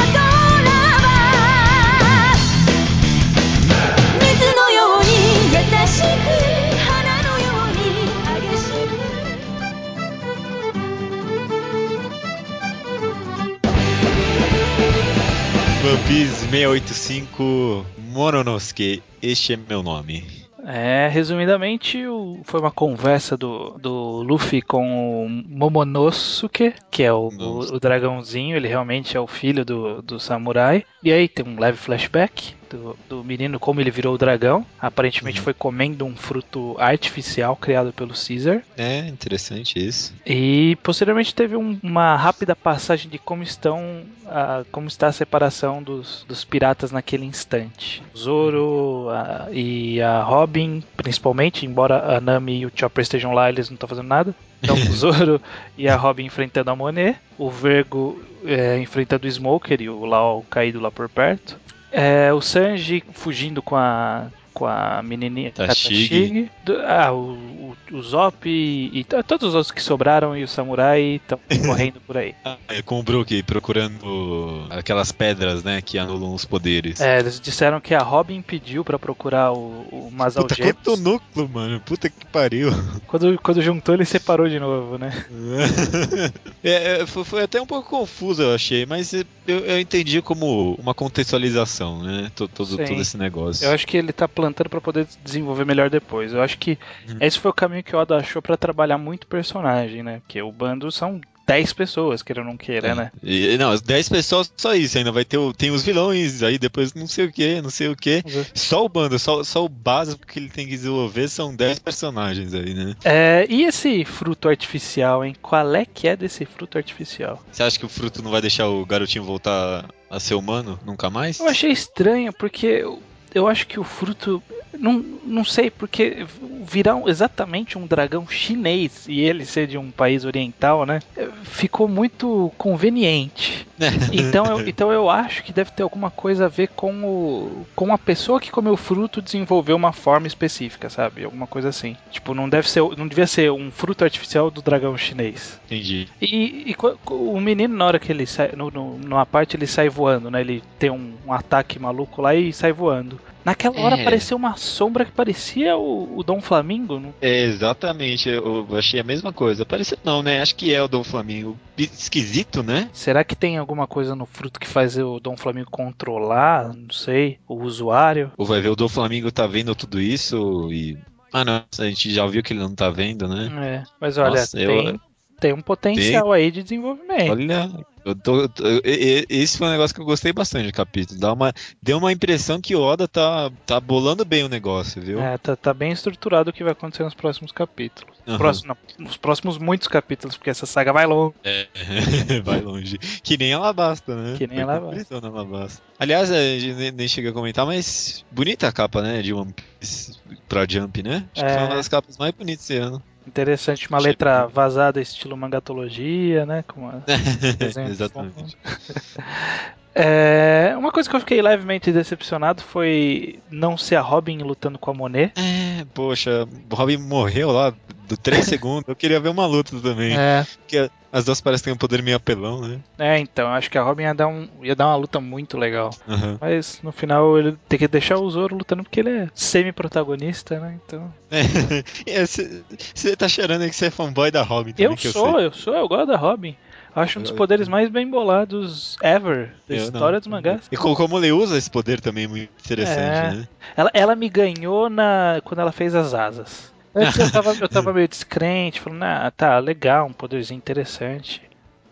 [15.90, 20.24] One Piece 685 Mononosuke, este é meu nome.
[20.64, 27.30] É, resumidamente, o- foi uma conversa do, do Luffy com o Momonosuke, que é o,
[27.30, 30.86] o, o dragãozinho, ele realmente é o filho do, do samurai.
[31.04, 34.66] E aí tem um leve flashback do, do menino, como ele virou o dragão.
[34.80, 35.44] Aparentemente Uhum.
[35.46, 38.62] foi comendo um fruto artificial criado pelo Caesar.
[38.78, 40.14] É, interessante isso.
[40.26, 45.82] E posteriormente teve um- uma rápida passagem de como estão a- como está a separação
[45.82, 48.04] dos, dos piratas naquele instante.
[48.14, 53.50] O Zoro a- e a Robin, principalmente, embora a Nami e o Chopper estejam lá,
[53.50, 54.36] eles não estão fazendo nada.
[54.62, 55.42] Então o Zoro
[55.78, 60.46] e a Robin enfrentando a Monet, o Vergo é, enfrentando o Smoker e o Lau
[60.50, 61.58] caído lá por perto.
[61.92, 65.52] É, o Sanji fugindo com a com a menininha.
[65.52, 66.50] Tashigi.
[66.66, 71.16] Do- ah, o, o, Zop e, e todos os outros que sobraram e o Samurai
[71.22, 72.36] estão correndo por aí.
[72.46, 77.00] Ah, é com o Brook procurando aquelas pedras, né, que anulam os poderes.
[77.00, 81.50] É, eles disseram que a Robin pediu pra procurar o, o Masal Puta, quanto núcleo,
[81.50, 81.80] mano.
[81.82, 82.72] Puta que pariu.
[83.08, 85.12] Quando, quando juntou, ele separou de novo, né?
[86.62, 90.94] É, é, foi, até um pouco confuso, eu achei, mas eu, eu entendi como uma
[90.94, 92.30] contextualização, né?
[92.36, 93.66] Todo, todo, todo esse negócio.
[93.66, 96.34] Eu acho que ele tá plantando pra poder desenvolver melhor depois.
[96.34, 97.18] Eu acho que Uhum.
[97.22, 100.22] esse foi o caminho que o Oda achou pra trabalhar muito personagem, né?
[100.26, 102.96] Porque o bando são 10 pessoas, queira ou não queira, É.
[102.96, 103.12] né?
[103.24, 106.60] E, não, as 10 pessoas só isso, ainda vai ter o, tem os vilões, aí
[106.60, 108.24] depois não sei o que, não sei o que.
[108.54, 112.54] Só o bando, só, só o básico que ele tem que desenvolver são 10 personagens
[112.54, 112.94] aí, né?
[113.04, 115.36] É, e esse fruto artificial, hein?
[115.42, 117.44] Qual é que é desse fruto artificial?
[117.52, 121.10] Você acha que o fruto não vai deixar o garotinho voltar a ser humano nunca
[121.10, 121.40] mais?
[121.40, 122.86] Eu achei estranho, porque
[123.34, 124.42] eu, acho que o fruto.
[124.78, 126.26] Não, não sei, porque
[126.64, 131.00] virar exatamente um dragão chinês e ele ser de um país oriental, né?
[131.44, 133.68] Ficou muito conveniente.
[134.12, 137.66] Então eu, então eu acho que deve ter alguma coisa a ver com o.
[137.76, 141.24] com a pessoa que comeu o fruto desenvolver uma forma específica, sabe?
[141.24, 141.96] Alguma coisa assim.
[142.12, 142.82] Tipo, não deve ser.
[142.98, 145.60] Não devia ser um fruto artificial do dragão chinês.
[145.66, 146.08] Entendi.
[146.22, 146.76] E, e
[147.10, 150.42] o menino, na hora que ele sai, no, no- numa parte ele sai voando, né?
[150.42, 153.20] Ele tem um, um ataque maluco lá e sai voando.
[153.44, 154.02] Naquela hora É.
[154.02, 157.00] apareceu uma sombra que parecia o, o Dom Flamingo.
[157.00, 157.14] Não?
[157.22, 159.66] É, exatamente, eu achei a mesma coisa.
[159.66, 160.42] Parece não, né?
[160.42, 161.58] Acho que é o do Flamengo.
[161.78, 162.90] Esquisito, né?
[162.94, 166.74] Será que tem alguma coisa no fruto que faz o Dom Flamingo controlar?
[166.76, 167.40] Não sei.
[167.48, 168.32] O usuário?
[168.38, 170.98] Ou vai ver o do Flamengo tá vendo tudo isso e.
[171.32, 173.50] Ah, não, a gente já viu que ele não tá vendo, né?
[173.66, 173.84] É.
[174.02, 175.00] Mas olha, Nossa, eu- tem,
[175.40, 177.32] tem um potencial aí de desenvolvimento.
[177.32, 177.70] Olha,
[178.10, 178.82] eu tô, eu
[179.30, 181.20] esse foi um negócio que eu gostei bastante do capítulo.
[181.20, 185.20] Dá uma, deu uma impressão que o Oda tá, tá bolando bem o negócio, viu?
[185.20, 188.18] É, tá, tá bem estruturado o que vai acontecer nos próximos capítulos.
[188.28, 188.38] Aham.
[188.38, 191.34] Próximo, não, nos próximos muitos capítulos, porque essa saga vai longe.
[191.44, 191.68] É,
[192.44, 192.98] vai longe.
[193.24, 194.36] Que nem Alabasta, né?
[194.38, 194.86] Que nem Foi Alabasta.
[195.06, 195.82] completando Alabasta.
[195.98, 199.22] Aliás, nem- cheguei a comentar, mas bonita a capa, né?
[199.22, 201.26] De One Piece pra Jump, né?
[201.36, 201.54] Acho que É.
[201.56, 203.02] foi uma das capas mais bonitas esse ano.
[203.30, 206.64] Interessante, uma Achei letra vazada, estilo mangatologia, né?
[206.64, 207.04] Com uma
[207.88, 208.58] Exatamente.
[209.96, 214.92] É, uma coisa que eu fiquei levemente decepcionado foi não ser a Robin lutando com
[214.92, 215.34] a Monet.
[215.36, 217.74] É, poxa, o Robin morreu lá
[218.08, 218.88] do 3 segundos.
[218.88, 220.16] Eu queria ver uma luta também.
[220.18, 222.80] É, Porque as duas parecem ter um poder meio apelão, né?
[223.00, 225.90] é, então, acho que a Robin ia dar, um, ia dar uma luta muito legal.
[226.08, 226.38] Aham.
[226.40, 230.80] Mas no final ele tem que deixar o Zoro lutando porque ele é semi-protagonista, né?
[230.86, 231.12] Então.
[232.94, 235.54] Você tá cheirando aí que você é fanboy da Robin também, Eu sou, eu eu
[235.54, 236.56] sou, eu gosto da Robin.
[236.96, 239.76] Acho um dos poderes mais bem bolados ever da.
[239.76, 240.20] Eu história não.
[240.20, 240.62] dos mangás.
[240.72, 243.32] E co- como ele usa esse poder também é muito interessante, É.
[243.38, 243.48] né?
[243.78, 246.74] Ela, ela me ganhou na quando ela fez as asas.
[246.96, 251.42] Antes eu tava, eu tava meio descrente, falando, ah, tá, legal, um poderzinho interessante.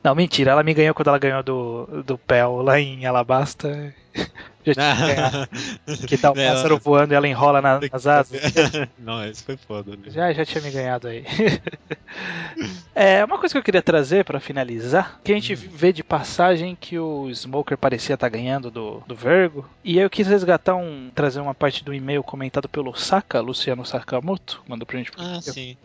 [0.04, 3.94] Não, mentira, ela me ganhou quando ela ganhou do, do Pel lá em Alabasta.
[4.66, 5.50] Já tinha.
[6.08, 8.42] Que tá o É, pássaro voando e ela enrola na- nas asas.
[9.00, 9.92] Não, esse foi foda.
[9.92, 10.04] né?
[10.08, 11.24] Já, já tinha me ganhado aí.
[12.94, 16.76] é, uma coisa que eu queria trazer pra finalizar, que a gente vê de passagem
[16.80, 21.10] que o Smoker parecia estar ganhando do, do Vergo, e aí eu quis resgatar um,
[21.16, 25.12] trazer uma parte do e-mail comentado pelo Saka, Luciano Sakamoto, mandou pra gente.
[25.18, 25.78] Ah, sim.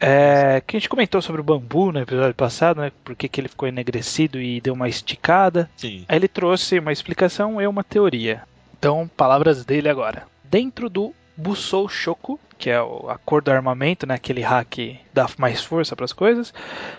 [0.00, 2.92] É, que a gente comentou sobre o bambu no episódio passado, né?
[3.04, 5.68] Porque que ele ficou enegrecido e deu uma esticada.
[5.76, 6.04] Sim.
[6.08, 8.42] Aí ele trouxe uma explicação e uma teoria.
[8.78, 10.22] Então, palavras dele agora.
[10.44, 14.98] Dentro do Busou Shoku, que é o- a cor do armamento, né, aquele hack que
[15.14, 16.52] dá mais força para as coisas,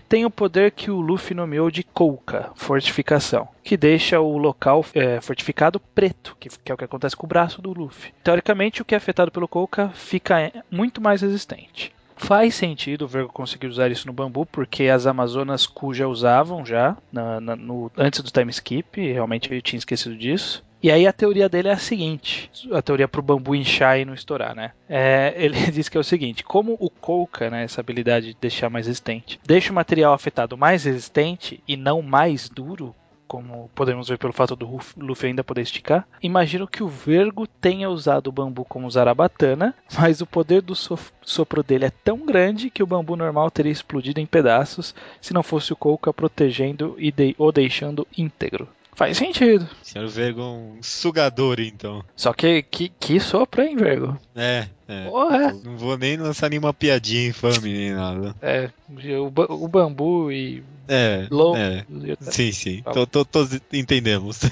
[0.07, 5.19] tem o poder que o Luffy nomeou de Kouka, fortificação, que deixa o local é,
[5.19, 8.13] fortificado preto, que, que é o que acontece com o braço do Luffy.
[8.23, 11.91] Teoricamente, o que é afetado pelo Kouka fica muito mais resistente.
[12.21, 16.97] Faz sentido o Vergo conseguir usar isso no bambu, porque as Amazonas Kuja usavam já
[17.11, 20.61] na- na- no- antes do time skip, realmente eu tinha esquecido disso.
[20.83, 24.13] E aí a teoria dele é a seguinte, a teoria pro bambu inchar e não
[24.13, 24.71] estourar, né?
[24.87, 28.69] É, ele diz que é o seguinte, como o Kouka, né, essa habilidade de deixar
[28.69, 32.93] mais resistente, deixa o material afetado mais resistente e não mais duro,
[33.29, 37.87] como podemos ver pelo fato do Luffy ainda poder esticar, imagino que o Vergo tenha
[37.89, 42.81] usado o bambu como Zarabatana, mas o poder do sopro dele é tão grande que
[42.83, 47.35] o bambu normal teria explodido em pedaços se não fosse o Kouka protegendo e de-
[47.37, 48.67] o deixando íntegro.
[48.95, 49.65] Faz sentido.
[49.81, 52.03] Senhor Vergo é um sugador, então.
[52.17, 54.17] Só que que, que sopro, hein, Vergo?
[54.35, 55.05] É, é.
[55.05, 55.53] Porra!
[55.63, 58.35] Não vou nem lançar nenhuma piadinha infame nem nada.
[58.41, 58.69] É,
[59.17, 59.31] o,
[59.63, 61.55] o bambu e É, lobo.
[61.57, 61.85] é.
[62.31, 62.81] Sim, sim.
[62.81, 64.39] Tá Todos entendemos.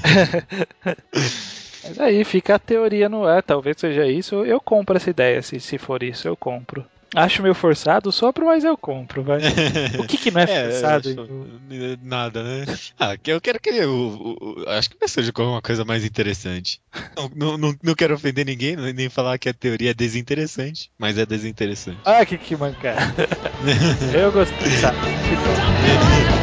[1.84, 4.46] Mas aí fica a teoria no ar, talvez seja isso.
[4.46, 6.86] Eu compro essa ideia, se, se for isso, eu compro.
[7.16, 9.40] Acho meio forçado o sopro, mas eu compro, vai.
[10.00, 11.10] O que, que não é forçado?
[11.10, 12.66] acho- Nada, né?
[13.00, 13.70] Ah, eu quero que.
[13.70, 16.82] Eu, eu- acho que vai surgir como uma coisa mais interessante.
[17.16, 21.18] Não, não, não, não quero ofender ninguém, nem falar que a teoria é desinteressante, mas
[21.18, 22.00] é desinteressante.
[22.04, 23.28] Ah, que, que mancada.
[24.14, 25.00] eu gostei, sabe?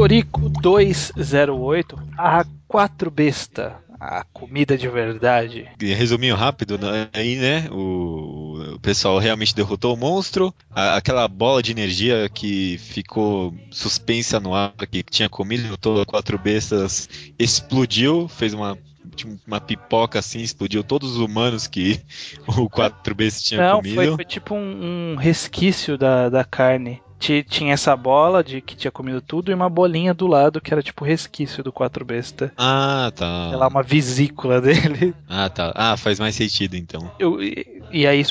[0.00, 3.76] Torico 208, a 4 besta.
[4.00, 5.68] A comida de verdade.
[5.78, 7.08] Resuminho rápido, né?
[7.12, 7.68] aí, né?
[7.70, 10.54] O, o pessoal realmente derrotou o monstro.
[10.70, 16.38] A- aquela bola de energia que ficou suspensa no ar, que tinha comido todas quatro
[16.38, 17.06] bestas,
[17.38, 18.78] explodiu, fez uma,
[19.14, 22.00] tipo, uma pipoca assim, explodiu todos os humanos que
[22.48, 23.96] o quatro bestas tinha Não, comido.
[23.96, 27.02] foi, foi tipo um, um resquício da, da carne.
[27.20, 30.72] Ti- Tinha essa bola de que tinha comido tudo e uma bolinha do lado que
[30.74, 32.52] era tipo resquício do quatro besta.
[32.56, 33.48] Ah, tá.
[33.50, 35.14] Sei lá, uma vesícula dele.
[35.28, 35.70] Ah, tá.
[35.76, 37.10] Ah, faz mais sentido então.
[37.18, 38.22] Eu- e, e aí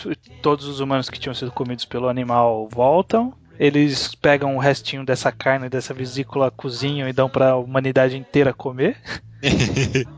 [0.42, 3.34] todos os humanos que tinham sido comidos pelo animal voltam.
[3.60, 8.98] Eles pegam o restinho dessa carne, dessa vesícula, cozinham e dão pra humanidade inteira comer.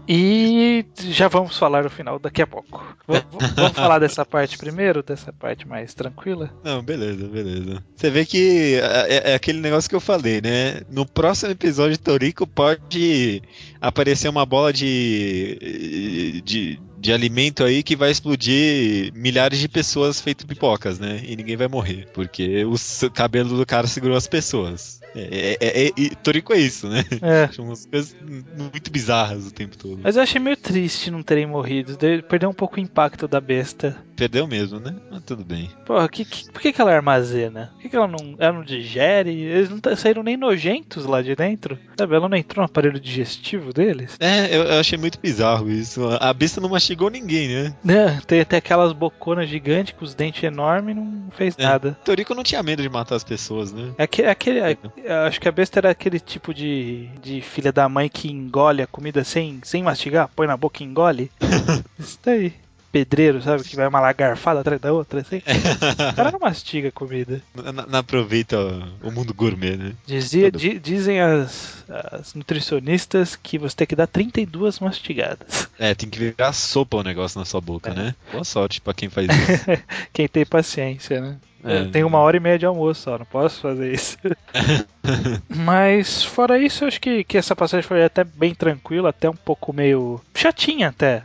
[0.08, 2.84] E já vamos falar o final daqui a pouco.
[3.08, 3.24] V-
[3.56, 6.52] vamos falar dessa parte primeiro, dessa parte mais tranquila?
[6.64, 7.84] Não, beleza, beleza.
[7.96, 10.82] Você vê que é, é aquele negócio que eu falei, né?
[10.90, 13.42] No próximo episódio, Toriko pode
[13.80, 20.46] aparecer uma bola de, de, de alimento aí que vai explodir milhares de pessoas feito
[20.48, 21.22] pipocas, né?
[21.26, 22.76] E ninguém vai morrer, porque o
[23.12, 25.01] cabelo do cara segurou as pessoas.
[25.16, 27.04] É, é, é- e Toriko é isso, né?
[27.22, 27.48] É.
[27.54, 28.16] São umas coisas
[28.58, 30.00] muito bizarras o tempo todo.
[30.04, 31.98] Mas eu achei meio triste não terem morrido.
[31.98, 33.98] de- Perdeu um pouco o impacto da besta.
[34.22, 34.94] Perdeu mesmo, né?
[35.10, 35.72] Mas tudo bem.
[35.84, 37.72] Porra, que, que- por que, que ela armazena?
[37.74, 39.32] Por que, que ela não, ela não digere?
[39.32, 41.76] Eles não tá- saíram nem nojentos lá de dentro.
[41.98, 44.16] Sabe, ela não entrou no aparelho digestivo deles?
[44.20, 46.02] É, eu, eu achei muito bizarro isso.
[46.20, 47.76] A besta não mastigou ninguém, né?
[47.84, 51.64] Né, tem até aquelas boconas gigantes com os dentes enormes e não fez É.
[51.64, 51.98] nada.
[52.06, 53.92] Toriko não tinha medo de matar as pessoas, né?
[53.98, 57.72] É aquele, aquele, é- eu acho que a besta era aquele tipo de, de filha
[57.72, 61.32] da mãe que engole a comida sem, sem mastigar, põe na boca e engole.
[61.98, 62.54] Isso daí.
[62.92, 63.64] Pedreiro, sabe?
[63.64, 65.42] Que vai uma lagarfada atrás da outra, assim.
[66.12, 67.42] O cara não mastiga comida.
[67.56, 68.58] Não, não aproveita
[69.02, 69.94] o mundo gourmet, né?
[70.06, 75.70] Dizia, di- dizem as, as nutricionistas que você tem que dar 32 mastigadas.
[75.80, 77.94] É, tem que virar sopa o negócio na sua boca, É.
[77.94, 78.16] né?
[78.32, 79.62] Boa sorte pra quem faz isso.
[80.14, 81.38] Quem tem paciência, né?
[81.64, 81.86] É.
[81.86, 84.18] Tenho uma hora e meia de almoço só, não posso fazer isso.
[85.50, 89.36] Mas fora isso, eu acho que, que essa passagem foi até bem tranquila, até um
[89.36, 91.24] pouco meio chatinha até.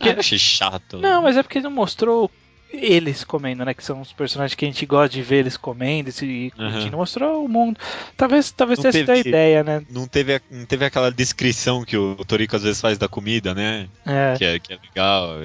[0.00, 0.98] é, eu achei chato.
[0.98, 2.30] Não, mas é porque não mostrou
[2.72, 3.74] eles comendo, né?
[3.74, 6.96] Que são os personagens que a gente gosta de ver eles comendo e curtindo.
[6.96, 7.78] Mostrou o mundo.
[8.16, 9.82] Talvez, talvez Não tenha sido a ideia, né?
[9.90, 13.88] Não teve, não teve aquela descrição que o Toriko às vezes faz da comida, né?
[14.06, 14.34] É.
[14.36, 15.36] Que é, que é legal.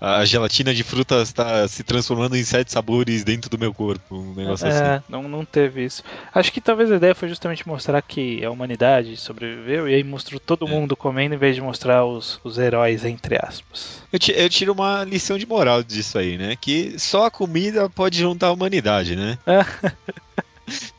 [0.00, 4.16] A, gelatina de frutas está se transformando em sete sabores dentro do meu corpo.
[4.16, 4.82] Um negócio assim.
[4.82, 6.02] É, não, não teve isso.
[6.34, 10.38] Acho que talvez a ideia foi justamente mostrar que a humanidade sobreviveu e aí mostrou
[10.38, 10.70] todo É.
[10.70, 14.02] mundo comendo em vez de mostrar os, os heróis, entre aspas.
[14.12, 16.49] Eu, eu tiro uma lição de moral disso aí, né?
[16.56, 19.38] Que só a comida pode juntar a humanidade, né?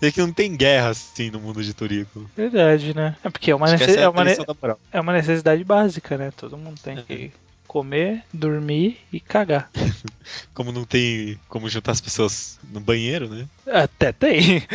[0.02, 2.30] É que não tem guerra assim no mundo de Toriko.
[2.36, 3.16] Verdade, né?
[3.24, 4.36] É porque é uma, necess- é é uma, ne-
[4.92, 6.30] é uma necessidade básica, né?
[6.36, 7.02] Todo mundo tem É.
[7.04, 7.32] que
[7.66, 9.70] comer, dormir e cagar.
[10.54, 13.46] Como não tem como juntar as pessoas no banheiro, né?
[13.66, 14.62] Até tem.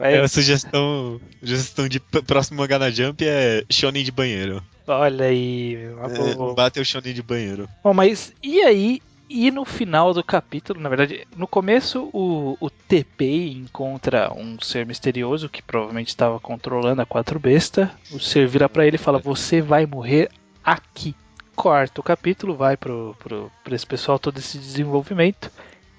[0.00, 4.62] É, a Mas, sugestão, sugestão de próximo mangá na Jump é shonen de banheiro.
[4.86, 7.68] olha aí, uma É, bate o shonen de banheiro.
[7.82, 9.00] Bom, mas e aí?
[9.28, 14.84] E no final do capítulo, na verdade, no começo o, o TP encontra um ser
[14.84, 17.90] misterioso que provavelmente estava controlando a quatro besta.
[18.12, 20.30] O ser vira pra ele e fala: Você vai morrer
[20.62, 21.14] aqui.
[21.56, 25.50] Corta o capítulo, vai pro, pro, pra esse pessoal todo esse desenvolvimento.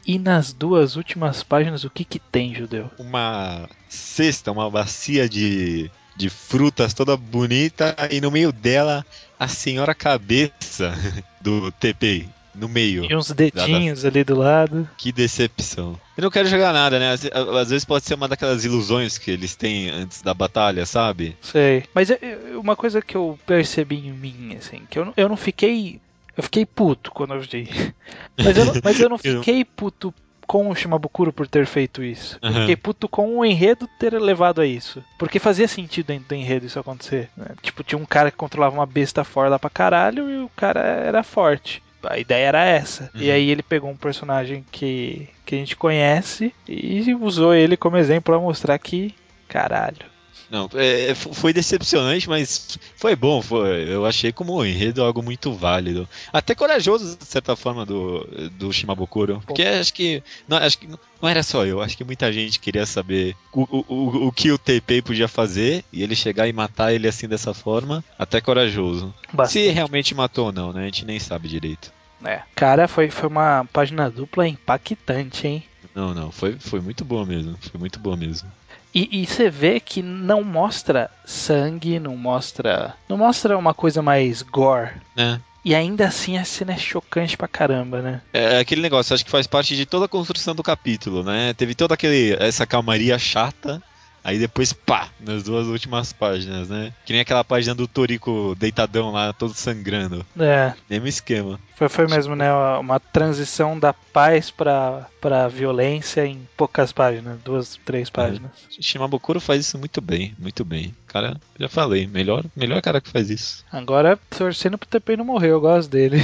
[0.05, 2.91] E nas duas últimas páginas, o que que tem, judeu?
[2.99, 9.03] Uma cesta, uma bacia de, de frutas toda bonita e no meio dela
[9.39, 10.93] a senhora cabeça
[11.41, 12.27] do TP.
[12.55, 13.05] No meio.
[13.09, 14.89] E uns dedinhos ali do lado.
[14.97, 15.99] Que decepção.
[16.17, 17.11] Eu não quero jogar nada, né?
[17.11, 21.35] Às, às vezes pode ser uma daquelas ilusões que eles têm antes da batalha, sabe?
[21.41, 21.83] Sei.
[21.93, 22.09] Mas
[22.57, 25.99] uma coisa que eu percebi em mim, assim, que eu, não- eu não fiquei.
[26.37, 27.69] Eu fiquei puto quando eu vi.
[28.37, 30.13] Mas eu, não- mas eu não Eu fiquei puto
[30.45, 32.37] com o Shimabukuro por ter feito isso.
[32.41, 32.59] Eu Aham.
[32.61, 35.01] fiquei puto com o enredo ter levado a isso.
[35.17, 37.29] Porque fazia sentido dentro do enredo isso acontecer.
[37.35, 37.47] né?
[37.63, 41.23] Tipo, tinha um cara que controlava uma besta foda pra caralho e o cara era
[41.23, 41.81] forte.
[42.09, 43.09] A ideia era essa.
[43.15, 43.33] E Uhum.
[43.33, 48.33] aí ele pegou um personagem que, que a gente conhece e usou ele como exemplo
[48.33, 49.13] pra mostrar que.
[49.47, 50.13] Caralho.
[50.47, 53.41] Não, é, f- foi decepcionante, mas foi bom.
[53.41, 56.07] Foi, eu achei como um enredo algo muito válido.
[56.31, 58.19] Até corajoso, de certa forma, do,
[58.51, 59.41] do Shimabukuro.
[59.47, 60.21] Porque acho que.
[60.47, 63.85] Não, acho que não era só eu, acho que muita gente queria saber o, o,
[63.87, 67.51] o, o que o TP podia fazer e ele chegar e matar ele assim dessa
[67.53, 68.03] forma.
[68.19, 69.11] Até corajoso.
[69.27, 69.69] Se Bastante.
[69.69, 70.83] realmente matou ou não, né?
[70.83, 71.91] A gente nem sabe direito.
[72.23, 72.41] É.
[72.55, 75.63] Cara, foi, foi uma página dupla impactante, hein?
[75.93, 77.57] Não, não, foi, foi muito boa mesmo.
[77.71, 78.49] Foi muito boa mesmo.
[78.93, 82.95] E, e você vê que não mostra sangue, não mostra.
[83.09, 84.91] Não mostra uma coisa mais gore.
[85.15, 85.41] Né?
[85.65, 88.21] E ainda assim a cena é chocante pra caramba, né?
[88.31, 91.53] É aquele negócio, acho que faz parte de toda a construção do capítulo, né?
[91.53, 93.81] Teve toda aquele, essa calmaria chata,
[94.25, 96.91] aí depois, pá, nas duas últimas páginas, né?
[97.05, 100.25] Que nem aquela página do Torico deitadão lá, todo sangrando.
[100.37, 100.73] É.
[100.89, 101.59] Mesmo esquema.
[101.75, 102.51] Foi, foi mesmo, né?
[102.79, 107.39] Uma transição da paz pra, pra violência em poucas páginas.
[107.43, 108.51] Duas, três páginas.
[108.79, 110.93] Shimabukuro faz isso muito bem, muito bem.
[111.07, 113.65] Cara, já falei, melhor, melhor cara que faz isso.
[113.73, 116.17] Agora, torcendo pro TP não morrer, eu gosto dele.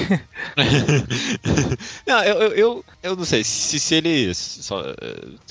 [2.06, 4.32] não, eu, eu, eu, eu não sei, se, se ele.
[4.36, 4.84] Só,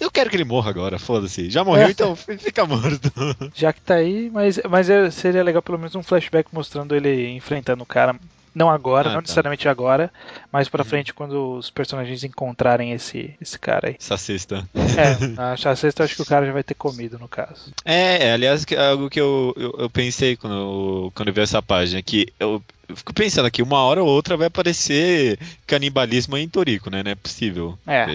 [0.01, 1.51] eu quero que ele morra agora, foda-se.
[1.51, 1.91] Já morreu, É.
[1.93, 3.11] então fi- fica morto.
[3.55, 7.29] Já que tá aí, mas, mas é- seria legal pelo menos um flashback mostrando ele
[7.31, 8.15] enfrentando o cara.
[8.55, 9.23] Não agora, Ah, não tá.
[9.23, 10.13] necessariamente agora,
[10.53, 10.89] mas pra Uhum.
[10.89, 13.97] frente quando os personagens encontrarem esse, esse cara aí.
[13.99, 14.69] Essa sexta.
[14.75, 17.73] É, na sexta eu acho que o cara já vai ter comido, no caso.
[17.85, 21.35] É, é, aliás, que é algo que eu, eu, eu pensei quando eu, quando eu
[21.35, 25.39] vi essa página, que eu, eu fico pensando que uma hora ou outra vai aparecer
[25.67, 27.03] canibalismo em Torico, né?
[27.05, 27.79] Não é possível.
[27.87, 28.07] É.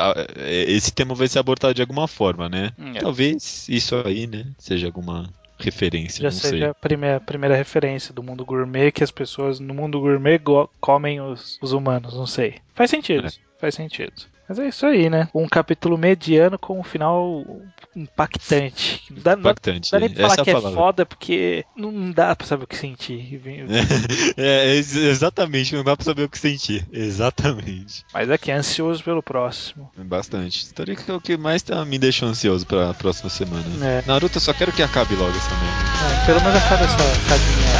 [0.00, 0.14] Ah,
[0.66, 2.72] Esse tema vai ser abordado de alguma forma, né?
[2.78, 3.00] Hum, é.
[3.00, 4.46] Talvez isso aí, né?
[4.58, 5.30] Seja alguma
[5.62, 6.64] referência, Já seja sei.
[6.64, 11.20] a primeira, primeira referência do mundo gourmet que as pessoas no mundo gourmet go- comem
[11.20, 12.56] os, os humanos, não sei.
[12.74, 13.30] Faz sentido, É.
[13.58, 14.12] faz sentido.
[14.50, 15.28] Mas é isso aí, né?
[15.32, 17.44] Um capítulo mediano com um final
[17.94, 19.00] impactante.
[19.08, 19.92] Não dá, não Impactante.
[19.92, 20.76] dá nem pra Essa falar que é a é palavra.
[20.80, 23.40] foda porque não dá pra saber o que sentir.
[24.36, 26.84] É, ex- exatamente, não dá pra saber o que sentir.
[26.92, 28.04] Exatamente.
[28.12, 29.88] Mas aqui, ansioso pelo próximo.
[29.96, 30.74] Bastante.
[30.74, 33.64] Torico é o que mais tá, me deixou ansioso pra próxima semana.
[33.86, 34.02] É.
[34.04, 36.22] Naruto, eu só quero que acabe logo essa merda.
[36.22, 36.98] É, pelo menos acaba essa
[37.28, 37.70] saguinha.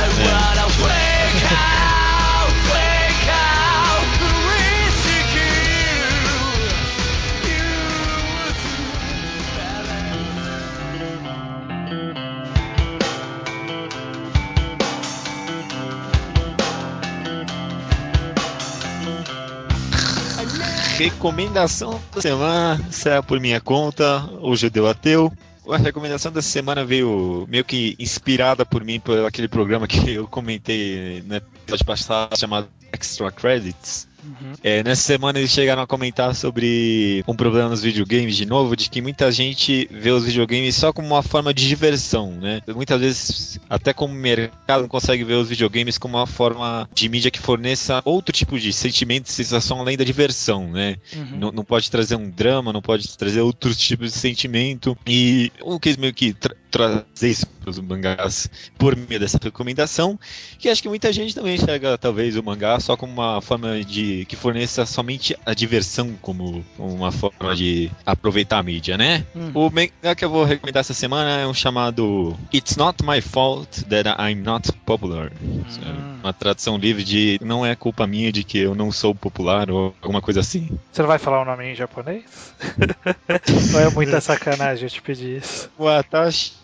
[21.00, 25.32] Recomendação da semana, será por minha conta, o Judeu Ateu.
[25.66, 30.28] A recomendação dessa semana veio meio que inspirada por mim, por aquele programa que eu
[30.28, 34.09] comentei no episódio passado chamado Extra Credits.
[34.24, 34.52] Uhum.
[34.62, 38.88] É, nessa semana eles chegaram a comentar sobre um problema nos videogames de novo, de
[38.90, 42.60] que muita gente vê os videogames só como uma forma de diversão, né?
[42.68, 47.30] Muitas vezes, até como mercado, não consegue ver os videogames como uma forma de mídia
[47.30, 50.96] que forneça outro tipo de sentimento e sensação além da diversão, né?
[51.14, 51.38] Uhum.
[51.38, 54.96] Não, não pode trazer um drama, não pode trazer outros tipos de sentimento.
[55.06, 56.34] E eu quis meio que
[56.70, 58.48] trazer isso para os mangás
[58.78, 60.18] por meio dessa recomendação.
[60.58, 64.24] Que acho que muita gente também enxerga, talvez, o mangá só como uma forma de
[64.26, 69.24] que forneça somente a diversão como uma forma de aproveitar a mídia, né?
[69.34, 69.50] Hum.
[69.54, 73.84] O mangá que eu vou recomendar essa semana é um chamado It's Not My Fault
[73.84, 75.32] That I'm Not Popular.
[75.42, 76.20] Hum.
[76.22, 79.94] Uma tradução livre de não é culpa minha de que eu não sou popular ou
[80.02, 80.68] alguma coisa assim.
[80.92, 82.54] Você não vai falar o nome em japonês?
[83.74, 85.70] Ou é muita sacanagem eu te pedir isso?
[85.78, 86.59] O Atashi ga-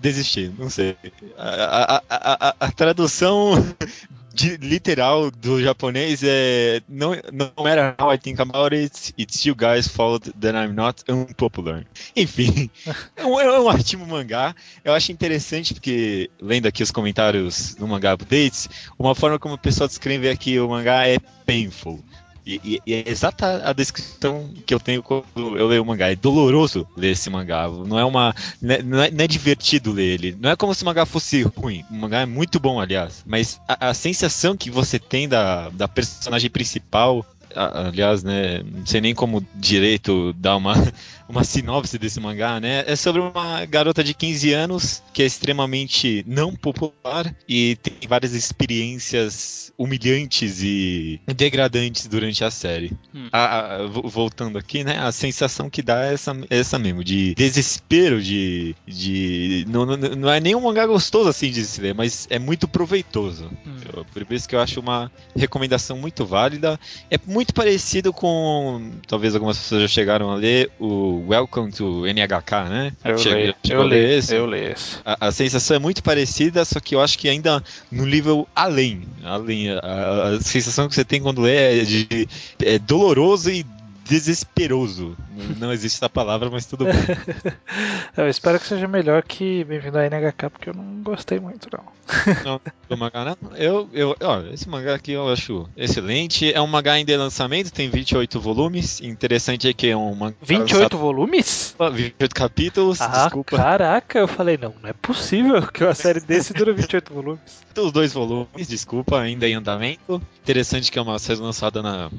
[0.00, 0.96] desistir, não sei.
[1.36, 3.52] A, a- a- a- tradução
[4.34, 9.54] de- literal do japonês é não, não matter how I think about it, it's you
[9.54, 11.84] guys' fault that I'm not unpopular.
[12.16, 12.70] Enfim,
[13.16, 14.54] é um, é um ótimo mangá.
[14.84, 18.68] Eu acho interessante porque, lendo aqui os comentários no Mangá Updates,
[18.98, 22.02] uma forma como o pessoal descreve aqui o mangá é painful.
[22.44, 26.10] E, e- é exata a descrição que eu tenho quando eu leio o mangá.
[26.10, 27.68] É doloroso ler esse mangá.
[27.68, 28.34] Não é uma.
[28.60, 30.36] Não é, não é- não é divertido ler ele.
[30.40, 31.84] Não é como se o mangá fosse ruim.
[31.90, 33.22] O mangá é muito bom, aliás.
[33.26, 37.24] Mas a, a sensação que você tem da, da personagem principal.
[37.54, 38.62] Aliás, né?
[38.62, 40.74] Não sei nem como direito dar uma,
[41.28, 42.84] uma sinopse desse mangá, né?
[42.86, 48.32] É sobre uma garota de 15 anos que é extremamente não popular e tem várias
[48.34, 52.92] experiências humilhantes e degradantes durante a série.
[53.14, 53.28] Hum.
[53.32, 54.98] A- a- vo- voltando aqui, né?
[54.98, 58.74] A sensação que dá é essa, é essa mesmo, de desespero, de.
[58.86, 62.38] de não, não, não é nem um mangá gostoso assim de se ler, mas é
[62.38, 63.50] muito proveitoso.
[63.66, 63.76] Hum.
[63.96, 66.78] Eu- Por isso que eu acho uma recomendação muito válida.
[67.10, 68.90] É muito parecido com.
[69.08, 72.92] Talvez algumas pessoas já chegaram a ler o Welcome to NHK, né?
[73.02, 74.34] Eu Chega- leio, eu leio, esse?
[74.34, 74.96] eu leio esse.
[75.04, 79.02] A, a sensação é muito parecida, só que eu acho que ainda no nível além.
[79.24, 82.28] além a, a- a sensação que você tem quando lê é, de,
[82.62, 83.64] é doloroso e
[84.04, 85.16] desesperoso.
[85.58, 86.94] Não, existe essa palavra, mas tudo bem.
[88.16, 91.82] Eu espero que seja melhor que Bem-vindo à NHK, porque eu não gostei muito, não.
[92.44, 93.56] Não, do mangá, não.
[93.56, 96.52] Eu, eu, ó, esse mangá aqui eu acho excelente.
[96.52, 99.00] É um mangá em de lançamento, tem 28 volumes.
[99.00, 100.34] Interessante é que é um mangá.
[100.42, 101.74] 28 volumes?
[101.78, 103.56] lançado- 28 capítulos, Ah, desculpa.
[103.56, 107.62] caraca, eu falei, não, não é possível que uma série desse dura 28 volumes.
[107.78, 110.20] Os dois volumes, desculpa, ainda em andamento.
[110.42, 112.10] Interessante que é uma série lançada na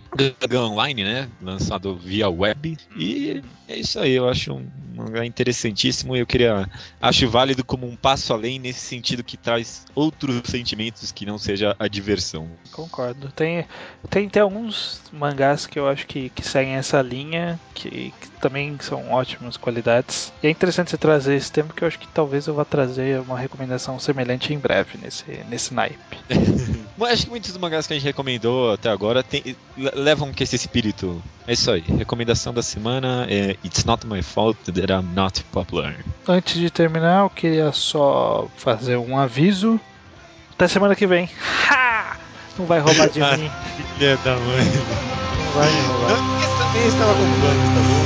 [0.41, 1.29] Gaga Online, né?
[1.73, 2.77] Lançado via web.
[2.95, 4.65] E é isso aí, eu acho um
[4.95, 6.69] mangá interessantíssimo e eu queria.
[7.01, 11.75] Acho válido como um passo além nesse sentido que traz outros sentimentos que não seja
[11.79, 12.47] a diversão.
[12.71, 13.29] Concordo.
[13.35, 13.65] Tem,
[14.09, 17.89] tem, tem alguns mangás que eu acho que, que seguem essa linha, que,
[18.21, 20.31] que também são ótimas qualidades.
[20.43, 23.19] E é interessante você trazer esse tema, que eu acho que talvez eu vá trazer
[23.21, 25.97] uma recomendação semelhante em breve nesse, nesse naipe.
[27.03, 29.43] Acho que muitos dos mangás que a gente recomendou até agora tem-
[29.75, 31.21] le- levam que esse espírito.
[31.45, 31.83] É isso aí.
[31.97, 35.95] Recomendação da semana é It's Not My Fault That I'm Not Popular.
[36.27, 39.79] Antes de terminar, eu queria só fazer um aviso.
[40.53, 41.29] Até semana que vem.
[41.69, 42.17] Ha!
[42.59, 43.49] Não vai roubar de mim.
[43.97, 44.65] Filha da mãe.
[44.65, 46.19] Não vai roubar.
[46.43, 48.02] Esse também estava com planos, tá bom?